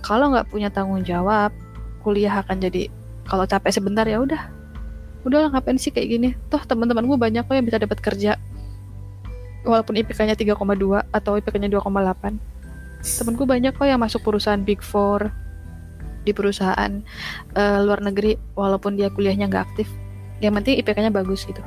[0.00, 1.52] Kalau nggak punya tanggung jawab
[2.00, 2.88] kuliah akan jadi
[3.28, 4.48] kalau capek sebentar ya udah.
[5.26, 6.28] Udah ngapain sih kayak gini?
[6.48, 8.38] Toh teman-teman gue banyak kok yang bisa dapat kerja.
[9.66, 10.54] Walaupun IPK-nya 3,2
[11.10, 12.54] atau IPK-nya 2,8
[13.06, 15.30] temenku banyak kok yang masuk perusahaan big four
[16.26, 17.02] di perusahaan
[17.54, 19.90] uh, luar negeri walaupun dia kuliahnya nggak aktif.
[20.38, 21.62] Yang penting IPK-nya bagus gitu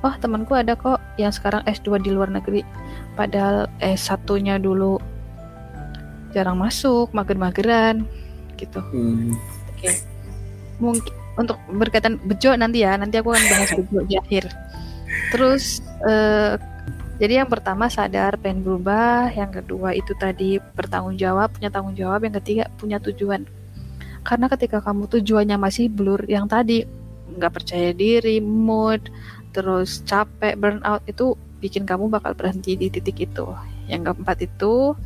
[0.00, 2.64] oh temanku ada kok yang sekarang S2 di luar negeri.
[3.14, 4.96] Padahal S1-nya dulu
[6.32, 8.06] jarang masuk mager-mageran
[8.56, 8.80] gitu.
[8.80, 9.34] Hmm.
[9.74, 9.80] oke.
[9.80, 9.94] Okay.
[10.80, 14.44] mungkin untuk berkaitan bejo nanti ya nanti aku akan bahas bejo di akhir.
[15.34, 16.56] Terus uh,
[17.20, 19.28] jadi yang pertama sadar pengen berubah.
[19.36, 22.24] Yang kedua itu tadi bertanggung jawab punya tanggung jawab.
[22.24, 23.44] Yang ketiga punya tujuan.
[24.24, 26.84] Karena ketika kamu tujuannya masih blur yang tadi
[27.30, 29.12] nggak percaya diri mood
[29.50, 33.46] terus capek burnout itu bikin kamu bakal berhenti di titik itu.
[33.86, 34.96] Yang keempat itu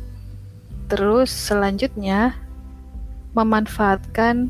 [0.85, 2.37] terus selanjutnya
[3.35, 4.47] memanfaatkan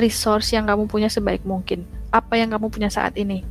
[0.00, 1.84] resource yang kamu punya sebaik mungkin.
[2.14, 3.42] Apa yang kamu punya saat ini?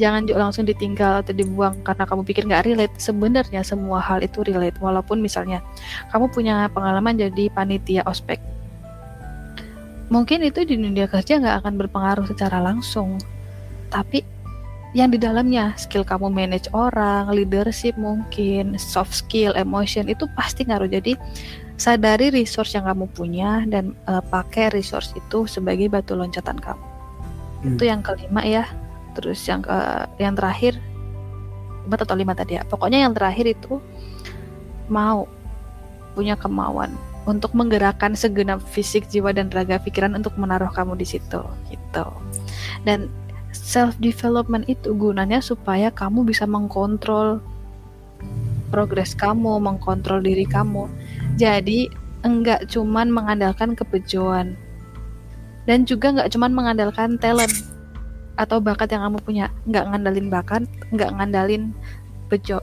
[0.00, 2.96] Jangan langsung ditinggal atau dibuang karena kamu pikir nggak relate.
[2.96, 5.60] Sebenarnya semua hal itu relate walaupun misalnya
[6.12, 8.40] kamu punya pengalaman jadi panitia ospek.
[10.06, 13.20] Mungkin itu di dunia kerja nggak akan berpengaruh secara langsung.
[13.92, 14.24] Tapi
[14.96, 20.88] yang di dalamnya skill kamu manage orang, leadership mungkin, soft skill, emotion itu pasti ngaruh.
[20.88, 21.12] Jadi
[21.76, 26.80] sadari resource yang kamu punya dan uh, pakai resource itu sebagai batu loncatan kamu.
[26.80, 27.76] Hmm.
[27.76, 28.64] Itu yang kelima ya.
[29.12, 29.76] Terus yang ke
[30.16, 30.80] yang terakhir
[31.84, 32.64] empat atau lima tadi ya.
[32.64, 33.76] Pokoknya yang terakhir itu
[34.88, 35.28] mau
[36.16, 36.96] punya kemauan
[37.28, 42.06] untuk menggerakkan segenap fisik, jiwa dan raga pikiran untuk menaruh kamu di situ gitu.
[42.88, 43.12] Dan
[43.56, 47.40] self development itu gunanya supaya kamu bisa mengkontrol
[48.68, 50.90] progres kamu, mengkontrol diri kamu.
[51.40, 51.88] Jadi
[52.26, 54.58] enggak cuman mengandalkan kebejoan
[55.64, 57.52] dan juga enggak cuman mengandalkan talent
[58.36, 59.46] atau bakat yang kamu punya.
[59.64, 61.62] Enggak ngandalin bakat, enggak ngandalin
[62.28, 62.60] bejo.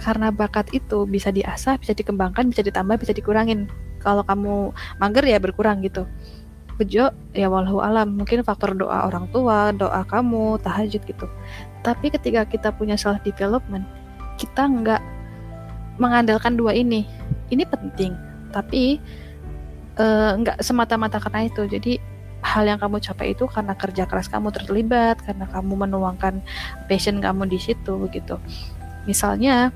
[0.00, 3.68] Karena bakat itu bisa diasah, bisa dikembangkan, bisa ditambah, bisa dikurangin.
[4.00, 6.08] Kalau kamu mager ya berkurang gitu
[6.80, 11.26] bejo ya walau alam mungkin faktor doa orang tua doa kamu tahajud gitu.
[11.84, 13.84] Tapi ketika kita punya self development
[14.40, 15.02] kita nggak
[16.00, 17.04] mengandalkan dua ini.
[17.52, 18.16] Ini penting
[18.50, 18.96] tapi
[20.00, 21.68] uh, nggak semata-mata karena itu.
[21.68, 22.00] Jadi
[22.40, 26.40] hal yang kamu capai itu karena kerja keras kamu terlibat karena kamu menuangkan
[26.88, 28.40] passion kamu di situ gitu
[29.04, 29.68] misalnya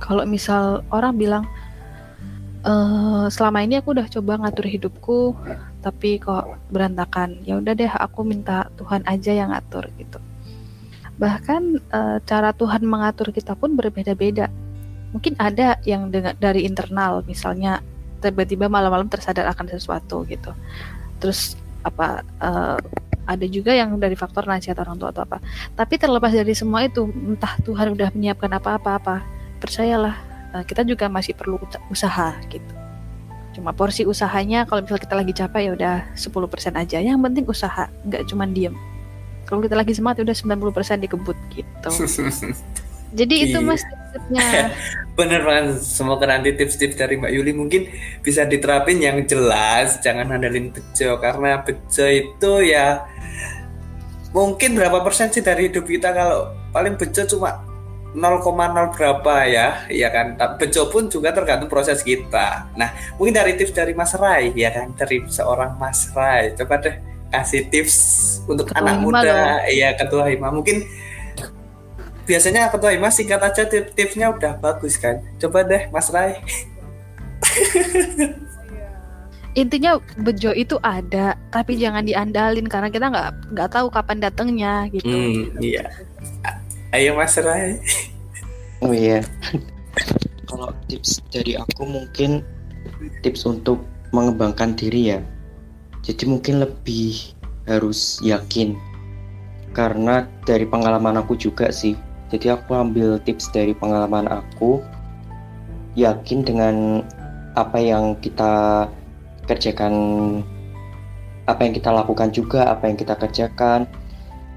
[0.00, 1.44] kalau misal orang bilang
[2.68, 5.18] uh, selama ini aku udah coba ngatur hidupku
[5.84, 10.16] tapi kok berantakan ya udah deh aku minta Tuhan aja yang ngatur gitu.
[11.20, 11.62] Bahkan
[11.92, 14.48] e, cara Tuhan mengatur kita pun berbeda-beda.
[15.12, 17.84] Mungkin ada yang dengan dari internal misalnya
[18.24, 20.56] tiba-tiba malam-malam tersadar akan sesuatu gitu.
[21.20, 22.50] Terus apa e,
[23.28, 25.44] ada juga yang dari faktor nasihat orang tua atau apa.
[25.76, 29.20] Tapi terlepas dari semua itu entah Tuhan udah menyiapkan apa-apa
[29.60, 30.16] percayalah
[30.56, 31.60] e, kita juga masih perlu
[31.92, 32.83] usaha gitu
[33.54, 37.86] cuma porsi usahanya kalau misal kita lagi capek ya udah 10% aja yang penting usaha
[38.04, 38.74] nggak cuma diem
[39.46, 41.90] kalau kita lagi semangat ya udah 90% dikebut gitu
[43.18, 43.66] jadi itu iya.
[43.70, 43.82] mas
[44.12, 44.74] tipsnya
[45.14, 45.78] Bener banget.
[45.86, 47.86] Semoga nanti tips-tips dari Mbak Yuli mungkin
[48.18, 50.02] bisa diterapin yang jelas.
[50.02, 53.06] Jangan handalin bejo karena bejo itu ya
[54.34, 57.62] mungkin berapa persen sih dari hidup kita kalau paling bejo cuma
[58.14, 60.38] 0,0 berapa ya, ya kan.
[60.56, 62.70] Bejo pun juga tergantung proses kita.
[62.78, 66.54] Nah, mungkin dari tips dari Mas Rai ya kan, dari seorang Mas Rai.
[66.54, 66.94] Coba deh
[67.34, 67.96] kasih tips
[68.46, 69.34] untuk Ketua anak Hima muda.
[69.66, 70.54] Iya, ketua Hima.
[70.54, 70.86] Mungkin
[72.24, 75.18] biasanya ketua Hima singkat aja tip- tipsnya udah bagus kan.
[75.42, 76.38] Coba deh Mas Rai.
[79.54, 85.06] intinya bejo itu ada tapi jangan diandalin karena kita nggak nggak tahu kapan datangnya gitu
[85.06, 85.86] Hmm, iya.
[86.94, 87.82] Ayo Mas Rai.
[88.78, 89.26] Oh iya.
[90.46, 92.46] Kalau tips dari aku mungkin
[93.18, 93.82] tips untuk
[94.14, 95.18] mengembangkan diri ya.
[96.06, 97.34] Jadi mungkin lebih
[97.66, 98.78] harus yakin.
[99.74, 101.98] Karena dari pengalaman aku juga sih.
[102.30, 104.78] Jadi aku ambil tips dari pengalaman aku.
[105.98, 107.02] Yakin dengan
[107.58, 108.86] apa yang kita
[109.50, 109.94] kerjakan
[111.50, 113.90] apa yang kita lakukan juga, apa yang kita kerjakan.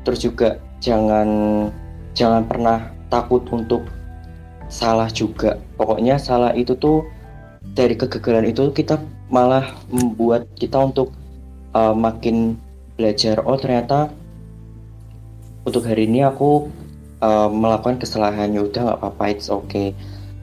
[0.05, 1.25] Terus juga jangan
[2.17, 3.85] jangan pernah takut untuk
[4.73, 5.61] salah juga.
[5.77, 7.05] Pokoknya salah itu tuh
[7.77, 8.97] dari kegagalan itu kita
[9.29, 11.13] malah membuat kita untuk
[11.77, 12.57] uh, makin
[12.97, 13.37] belajar.
[13.45, 14.09] Oh ternyata
[15.61, 16.73] untuk hari ini aku
[17.21, 19.93] uh, melakukan kesalahan ya udah nggak apa-apa it's okay.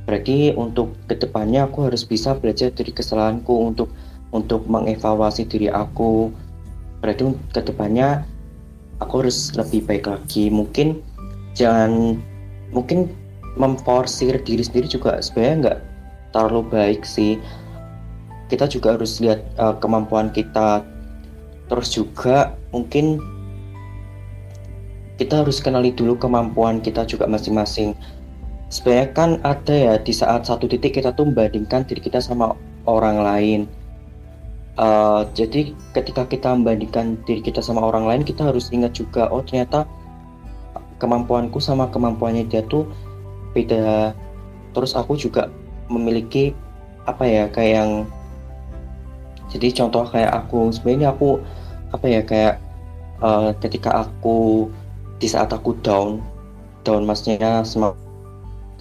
[0.06, 3.90] Berarti untuk ke depannya aku harus bisa belajar dari kesalahanku untuk
[4.30, 6.30] untuk mengevaluasi diri aku.
[7.00, 8.22] Berarti ke depannya
[9.00, 10.52] aku harus lebih baik lagi.
[10.52, 11.13] Mungkin
[11.54, 12.18] jangan
[12.74, 13.08] mungkin
[13.54, 15.78] memforsir diri sendiri juga sebenarnya nggak
[16.34, 17.38] terlalu baik sih.
[18.50, 20.82] Kita juga harus lihat uh, kemampuan kita.
[21.70, 23.22] Terus juga mungkin
[25.16, 27.94] kita harus kenali dulu kemampuan kita juga masing-masing.
[28.68, 32.58] Sebenarnya kan ada ya di saat satu titik kita tuh membandingkan diri kita sama
[32.90, 33.60] orang lain.
[34.74, 39.38] Uh, jadi ketika kita membandingkan diri kita sama orang lain kita harus ingat juga oh
[39.46, 39.86] ternyata
[41.04, 42.88] kemampuanku sama kemampuannya dia tuh
[43.52, 44.16] beda.
[44.72, 45.52] Terus aku juga
[45.92, 46.56] memiliki
[47.04, 47.90] apa ya kayak yang
[49.52, 51.36] jadi contoh kayak aku sebenarnya aku
[51.92, 52.56] apa ya kayak
[53.20, 54.66] uh, ketika aku
[55.20, 56.18] di saat aku down
[56.82, 58.00] down maksudnya semangat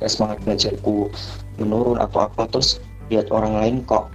[0.07, 1.11] semangat belajarku
[1.59, 4.09] menurun atau apa terus lihat orang lain kok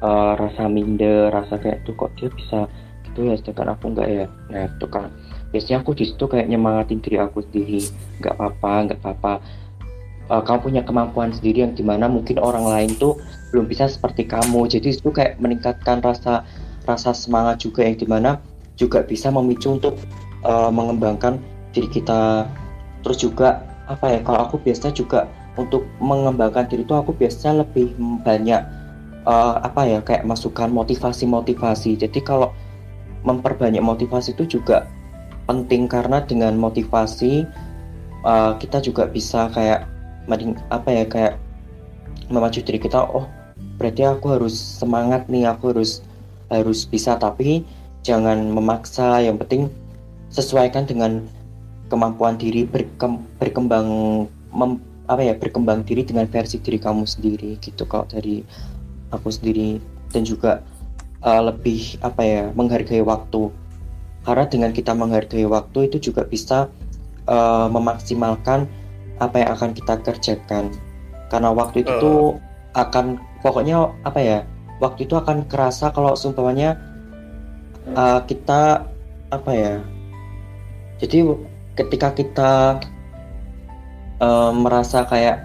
[0.00, 2.70] uh, rasa minder rasa kayak tuh kok dia bisa
[3.06, 4.26] gitu ya sedangkan aku enggak ya?
[4.48, 5.12] Nah itu kan
[5.52, 7.84] biasanya aku di situ kayak nyemangatin diri aku sendiri.
[8.18, 9.32] Nggak apa-apa nggak apa-apa.
[10.32, 13.20] Uh, kamu punya kemampuan sendiri yang di mana mungkin orang lain tuh
[13.52, 14.64] belum bisa seperti kamu.
[14.66, 16.48] Jadi itu kayak meningkatkan rasa
[16.88, 18.40] rasa semangat juga yang di mana
[18.80, 20.00] juga bisa memicu untuk
[20.42, 21.36] uh, mengembangkan
[21.76, 22.48] diri kita.
[23.04, 25.28] Terus juga apa ya kalau aku biasanya juga
[25.60, 27.92] untuk mengembangkan diri itu aku biasanya lebih
[28.24, 28.62] banyak
[29.28, 32.00] uh, apa ya kayak masukan motivasi-motivasi.
[32.00, 32.56] Jadi kalau
[33.22, 34.88] memperbanyak motivasi itu juga
[35.46, 37.46] penting karena dengan motivasi
[38.22, 39.88] uh, kita juga bisa kayak
[40.70, 41.34] apa ya kayak
[42.30, 43.26] memacu diri kita oh
[43.76, 46.06] berarti aku harus semangat nih aku harus
[46.52, 47.16] harus bisa.
[47.16, 47.64] Tapi
[48.04, 49.72] jangan memaksa yang penting
[50.28, 51.24] sesuaikan dengan
[51.88, 53.88] kemampuan diri berkem, berkembang
[54.52, 58.44] mem, apa ya berkembang diri dengan versi diri kamu sendiri gitu kalau dari
[59.10, 59.80] aku sendiri.
[60.12, 60.60] Dan juga
[61.24, 63.48] uh, lebih apa ya menghargai waktu
[64.22, 66.70] karena dengan kita menghargai waktu itu juga bisa
[67.26, 68.70] uh, memaksimalkan
[69.18, 70.72] apa yang akan kita kerjakan
[71.30, 72.00] karena waktu itu Uh.
[72.00, 72.20] tuh
[72.72, 74.38] akan pokoknya apa ya
[74.80, 76.78] waktu itu akan kerasa kalau seumpamanya
[77.92, 78.86] uh, kita
[79.28, 79.74] apa ya
[81.02, 81.36] jadi
[81.76, 82.52] ketika kita
[84.22, 85.42] uh, merasa kayak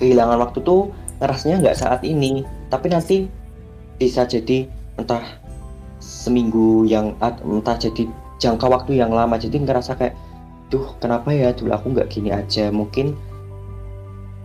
[0.00, 0.90] kehilangan waktu tuh
[1.20, 3.16] ngerasanya nggak saat ini tapi nanti
[4.00, 4.64] bisa jadi
[4.96, 5.39] entah
[6.00, 8.08] seminggu yang entah jadi
[8.40, 9.36] jangka waktu yang lama.
[9.36, 10.16] Jadi ngerasa kayak
[10.72, 12.72] duh kenapa ya dulu aku nggak gini aja?
[12.72, 13.12] Mungkin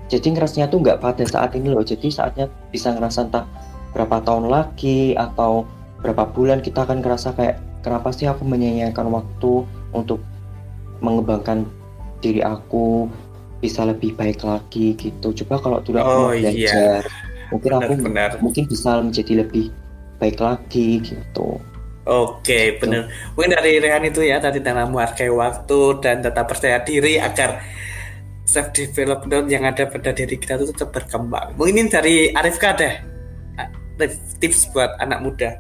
[0.06, 1.82] jadi ngerasanya tuh nggak pada saat ini loh.
[1.82, 3.46] Jadi saatnya bisa ngerasa entah
[3.96, 5.66] berapa tahun lagi atau
[6.04, 10.20] berapa bulan kita akan ngerasa kayak kenapa sih aku menyanyiakan waktu untuk
[11.02, 11.66] mengembangkan
[12.22, 13.08] diri aku
[13.64, 14.94] bisa lebih baik lagi?
[14.94, 15.28] Gitu.
[15.44, 16.52] Coba kalau dulu aku Oh, iya.
[16.52, 17.02] belajar
[17.54, 18.32] mungkin aku Benar-benar.
[18.42, 19.70] mungkin bisa menjadi lebih
[20.20, 21.60] baik lagi gitu
[22.06, 23.10] Oke, benar.
[23.34, 27.58] Mungkin dari Rehan itu ya tadi dalam menghargai waktu dan tetap percaya diri agar
[28.46, 31.58] self development yang ada pada diri kita itu tetap berkembang.
[31.58, 32.94] Mungkin ini dari Arifka deh.
[33.98, 35.58] Arif, tips buat anak muda.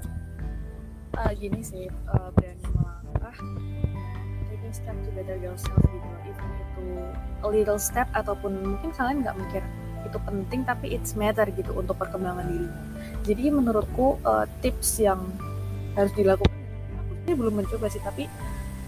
[1.17, 3.35] Ah, gini sih eh, berani melangkah
[4.51, 6.83] taking step to better yourself gitu even itu
[7.39, 9.63] a little step ataupun mungkin kalian nggak mikir
[10.03, 12.67] itu penting tapi it's matter gitu untuk perkembangan diri
[13.25, 15.19] jadi menurutku uh, tips yang
[15.97, 16.53] harus dilakukan
[16.95, 18.29] aku sendiri belum mencoba sih tapi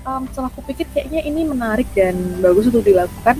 [0.08, 3.36] um, setelah aku pikir kayaknya ini menarik dan bagus untuk dilakukan.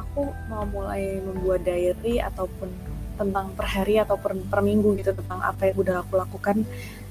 [0.00, 2.72] Aku mau mulai membuat diary ataupun
[3.20, 6.64] tentang per hari atau per, per minggu gitu tentang apa yang udah aku lakukan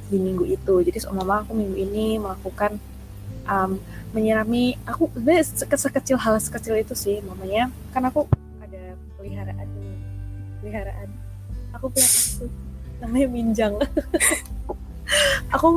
[0.09, 0.74] di minggu itu.
[0.82, 2.82] Jadi seumpama aku minggu ini melakukan
[3.45, 3.78] um,
[4.12, 5.45] menyirami aku sebenarnya
[5.78, 7.22] sekecil hal sekecil itu sih.
[7.22, 8.26] Mamanya kan aku
[8.59, 9.68] ada peliharaan
[10.62, 11.09] peliharaan.
[11.80, 12.70] Aku punya aku
[13.02, 13.74] namanya minjang.
[15.58, 15.68] Aku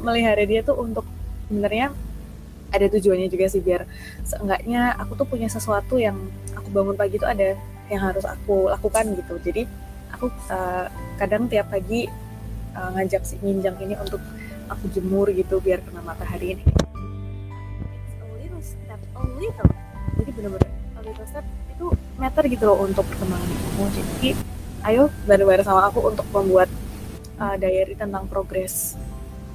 [0.00, 1.04] melihara dia tuh untuk
[1.50, 1.92] sebenarnya
[2.70, 3.82] ada tujuannya juga sih biar
[4.22, 6.14] seenggaknya aku tuh punya sesuatu yang
[6.54, 7.58] aku bangun pagi itu ada
[7.90, 9.34] yang harus aku lakukan gitu.
[9.42, 9.66] Jadi
[10.14, 10.86] aku uh,
[11.18, 12.06] kadang tiap pagi
[12.78, 14.22] uh, ngajak si minjang ini untuk
[14.70, 16.64] aku jemur gitu biar kena matahari ini.
[18.22, 19.70] A little step a little.
[20.22, 21.44] Jadi bener-bener a little step
[21.74, 24.30] itu meter gitu loh untuk kamu jadi
[24.88, 26.68] ayo bareng-bareng sama aku untuk membuat
[27.36, 28.96] uh, diary tentang progres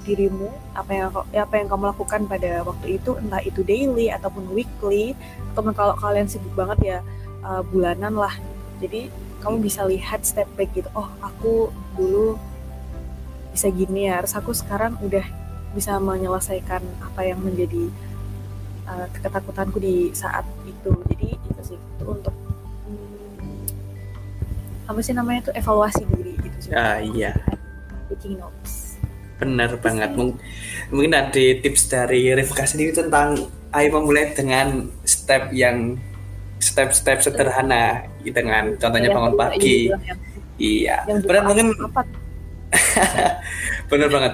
[0.05, 0.53] dirimu.
[0.77, 5.17] Apa yang apa yang kamu lakukan pada waktu itu entah itu daily ataupun weekly
[5.53, 6.97] ataupun kalau kalian sibuk banget ya
[7.41, 8.33] uh, bulanan lah.
[8.79, 9.09] Jadi
[9.41, 10.89] kamu bisa lihat step back gitu.
[10.93, 12.37] Oh aku dulu
[13.49, 15.25] bisa gini ya harus aku sekarang udah
[15.73, 17.89] bisa menyelesaikan apa yang menjadi
[18.85, 20.93] uh, ketakutanku di saat itu.
[21.09, 22.44] Jadi itu sih itu untuk
[24.85, 26.71] apa sih namanya itu evaluasi diri gitu sih.
[26.73, 27.33] Ah iya.
[28.09, 29.01] Taking notes.
[29.41, 30.13] Benar banget.
[30.13, 30.37] Mung
[30.93, 35.97] mungkin ada tips dari Rifka sendiri tentang ayo memulai dengan step yang
[36.61, 39.89] step-step sederhana dengan contohnya bangun pagi.
[40.61, 41.03] Iya.
[41.25, 41.73] Benar mungkin
[43.91, 44.33] Benar banget.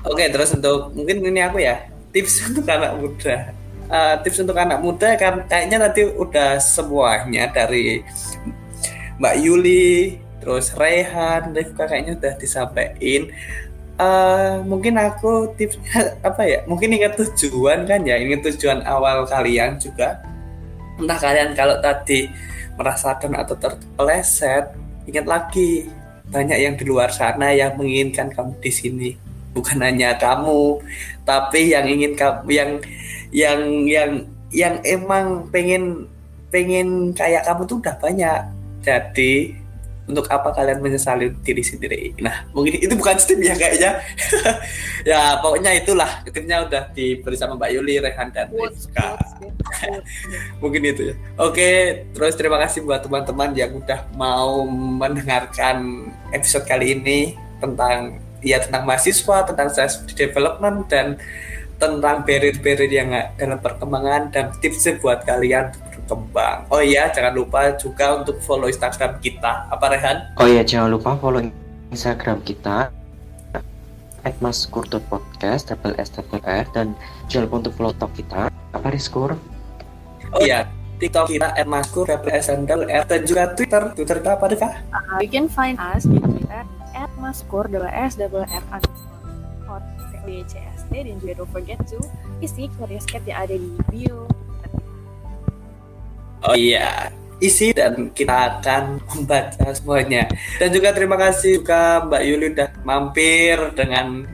[0.00, 1.76] Oke, okay, terus untuk mungkin ini aku ya
[2.10, 3.36] tips untuk anak muda.
[3.90, 8.06] Uh, tips untuk anak muda kan kayaknya nanti udah semuanya dari
[9.20, 13.28] Mbak Yuli, terus Rehan, Rifka kayaknya udah disampaikan.
[14.00, 16.58] Uh, mungkin aku tipsnya apa ya?
[16.64, 20.24] Mungkin ingat tujuan kan ya, ingat tujuan awal kalian juga.
[20.96, 22.32] Entah kalian kalau tadi
[22.80, 24.72] merasakan atau terpeleset,
[25.04, 25.92] ingat lagi
[26.32, 29.10] banyak yang di luar sana yang menginginkan kamu di sini.
[29.52, 30.80] Bukan hanya kamu,
[31.28, 32.70] tapi yang ingin kamu yang
[33.36, 34.10] yang yang
[34.48, 36.08] yang emang pengen
[36.48, 39.60] pengen kayak kamu tuh udah banyak jadi
[40.10, 42.00] untuk apa kalian menyesali diri sendiri?
[42.18, 44.02] Nah, mungkin itu bukan step ya kayaknya.
[45.10, 49.14] ya, pokoknya itulah tipnya udah diberi sama Mbak Yuli, Rehan dan Rizka.
[50.62, 51.14] mungkin itu ya.
[51.38, 51.70] Oke,
[52.10, 58.82] terus terima kasih buat teman-teman yang udah mau mendengarkan episode kali ini tentang ya tentang
[58.88, 61.14] mahasiswa, tentang self development dan
[61.80, 63.08] tentang barrier-barrier yang
[63.40, 65.72] dalam perkembangan dan tipsnya buat kalian
[66.10, 66.66] berkembang.
[66.74, 69.70] Oh iya, jangan lupa juga untuk follow Instagram kita.
[69.70, 70.34] Apa Rehan?
[70.42, 71.38] Oh iya, jangan lupa follow
[71.94, 72.90] Instagram kita
[74.26, 76.98] at maskur.podcast double S double R dan
[77.30, 79.38] jangan lupa untuk follow talk kita apa Riskur?
[80.34, 80.66] Oh iya,
[80.98, 84.68] TikTok kita at maskur double S double R dan juga Twitter Twitter kita apa Rika?
[84.90, 89.08] Uh, you can find us di Twitter at maskur double S double R underscore
[90.90, 91.96] dan juga don't forget to
[92.44, 94.28] isi Curious Cat yang ada di bio
[96.40, 100.28] Oh iya, isi dan kita akan membaca semuanya.
[100.56, 104.24] Dan juga terima kasih juga Mbak Yuli udah mampir dengan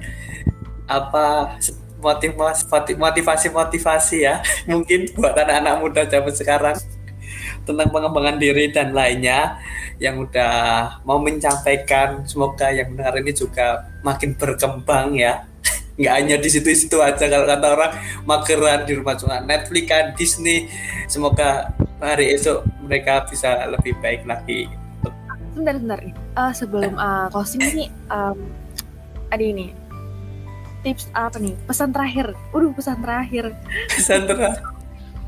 [0.86, 1.58] apa
[1.98, 4.38] motivasi motivasi motivasi ya
[4.70, 6.76] mungkin buat anak-anak muda zaman sekarang
[7.66, 9.58] tentang pengembangan diri dan lainnya
[9.98, 15.42] yang udah mau menyampaikan semoga yang benar ini juga makin berkembang ya.
[15.98, 17.92] Nggak hanya di situ-situ aja kalau kata orang
[18.22, 20.70] mageran di rumah cuma Netflix kan Disney.
[21.08, 24.68] Semoga hari esok mereka bisa lebih baik lagi.
[25.56, 26.00] Sebentar sebentar.
[26.36, 28.36] Uh, sebelum uh, closing ini um,
[29.32, 29.72] ada ini.
[30.84, 31.56] Tips apa nih?
[31.64, 32.36] Pesan terakhir.
[32.52, 33.44] Udah pesan terakhir.
[33.96, 34.62] Pesan terakhir.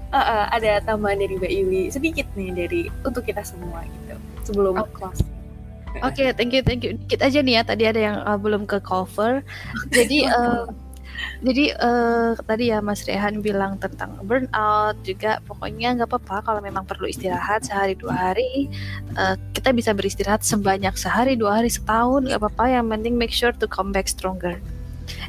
[0.09, 1.83] Uh, uh, ada tambahan dari Mbak Yuli.
[1.89, 4.89] Sedikit nih dari untuk kita semua gitu sebelum oh.
[4.93, 5.29] closing.
[6.05, 6.95] Oke, okay, thank you, thank you.
[6.95, 9.43] Dikit aja nih ya, tadi ada yang uh, belum ke cover.
[9.97, 10.69] Jadi, uh,
[11.43, 15.39] jadi uh, tadi ya Mas Rehan bilang tentang burnout juga.
[15.47, 18.71] Pokoknya nggak apa-apa kalau memang perlu istirahat sehari dua hari.
[19.15, 22.65] Uh, kita bisa beristirahat sebanyak sehari dua hari setahun nggak apa-apa.
[22.81, 24.59] Yang penting make sure to come back stronger.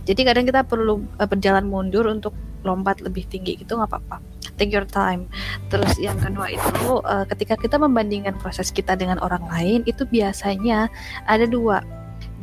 [0.05, 2.33] Jadi kadang kita perlu uh, berjalan mundur untuk
[2.65, 4.19] lompat lebih tinggi gitu nggak apa-apa
[4.59, 5.31] take your time.
[5.71, 10.91] Terus yang kedua itu uh, ketika kita membandingkan proses kita dengan orang lain itu biasanya
[11.23, 11.79] ada dua,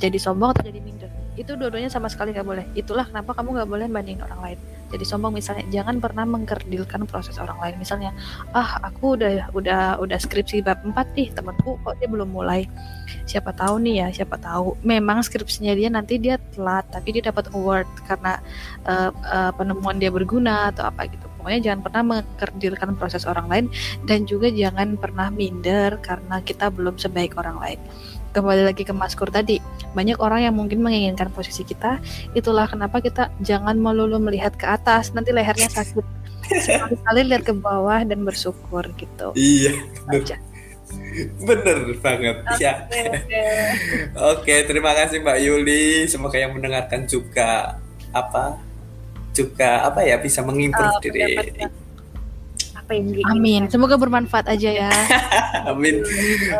[0.01, 0.95] jadi sombong atau jadi.
[1.37, 2.64] Itu dua-duanya sama sekali nggak boleh.
[2.72, 4.61] Itulah kenapa kamu nggak boleh bandingin orang lain.
[4.87, 7.74] jadi sombong misalnya jangan pernah mengkerdilkan proses orang lain.
[7.82, 8.14] Misalnya
[8.55, 12.70] ah aku udah udah udah skripsi bab 4 nih temanku kok dia belum mulai.
[13.26, 14.78] Siapa tahu nih ya siapa tahu.
[14.87, 18.39] Memang skripsinya dia nanti dia telat tapi dia dapat award karena
[18.87, 21.26] uh, uh, penemuan dia berguna atau apa gitu.
[21.34, 23.66] Pokoknya jangan pernah mengkerdilkan proses orang lain
[24.07, 27.80] dan juga jangan pernah minder karena kita belum sebaik orang lain
[28.37, 29.64] kembali lagi ke maskur tadi
[29.97, 31.97] banyak orang yang mungkin menginginkan posisi kita
[32.37, 36.05] itulah kenapa kita jangan melulu melihat ke atas nanti lehernya sakit.
[36.47, 39.32] Sekali-kali lihat ke bawah dan bersyukur gitu.
[39.32, 39.72] Iya.
[40.12, 40.37] Aja.
[41.43, 42.72] Bener banget okay, ya.
[44.14, 44.45] oke.
[44.45, 46.07] Okay, terima kasih Mbak Yuli.
[46.07, 47.80] Semoga yang mendengarkan juga
[48.12, 48.61] apa?
[49.32, 51.34] Juga apa ya bisa mengimprove uh, diri
[52.87, 53.34] apa yang diinginkan.
[53.34, 53.62] Amin.
[53.66, 54.91] Semoga bermanfaat aja ya.
[55.74, 56.07] amin.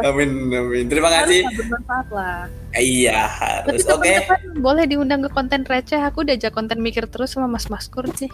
[0.03, 0.31] Amin.
[0.51, 0.85] Amin.
[0.91, 1.47] Terima kasih.
[1.47, 2.39] Harus bermanfaat lah.
[2.75, 3.87] Iya, harus.
[3.87, 4.11] Oke.
[4.27, 4.59] Okay.
[4.59, 6.03] boleh diundang ke konten receh.
[6.03, 8.27] Aku diajak konten mikir terus sama Mas Maskur sih.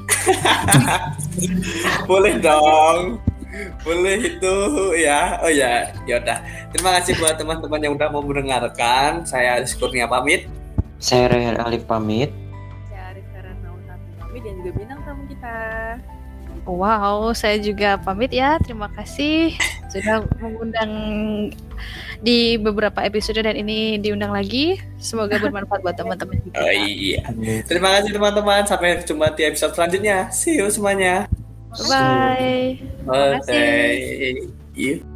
[2.11, 3.21] boleh dong.
[3.85, 4.57] Boleh itu
[4.97, 5.37] ya.
[5.45, 6.41] Oh ya, ya udah.
[6.73, 9.29] Terima kasih buat teman-teman yang udah mau mendengarkan.
[9.29, 10.49] Saya Aris Kurnia pamit.
[10.97, 12.33] Saya Rehan Alif pamit.
[12.89, 13.69] Saya Arif Karana
[14.17, 15.57] pamit dan juga bintang tamu kita.
[16.63, 18.59] Wow, saya juga pamit ya.
[18.63, 19.59] Terima kasih
[19.93, 20.93] sudah mengundang
[22.23, 24.79] di beberapa episode dan ini diundang lagi.
[25.03, 27.27] Semoga bermanfaat buat teman-teman Oh iya.
[27.67, 28.63] Terima kasih teman-teman.
[28.65, 30.31] Sampai jumpa di episode selanjutnya.
[30.31, 31.27] See you semuanya.
[31.91, 32.79] Bye.
[33.09, 33.41] Bye.
[34.77, 35.12] Bye.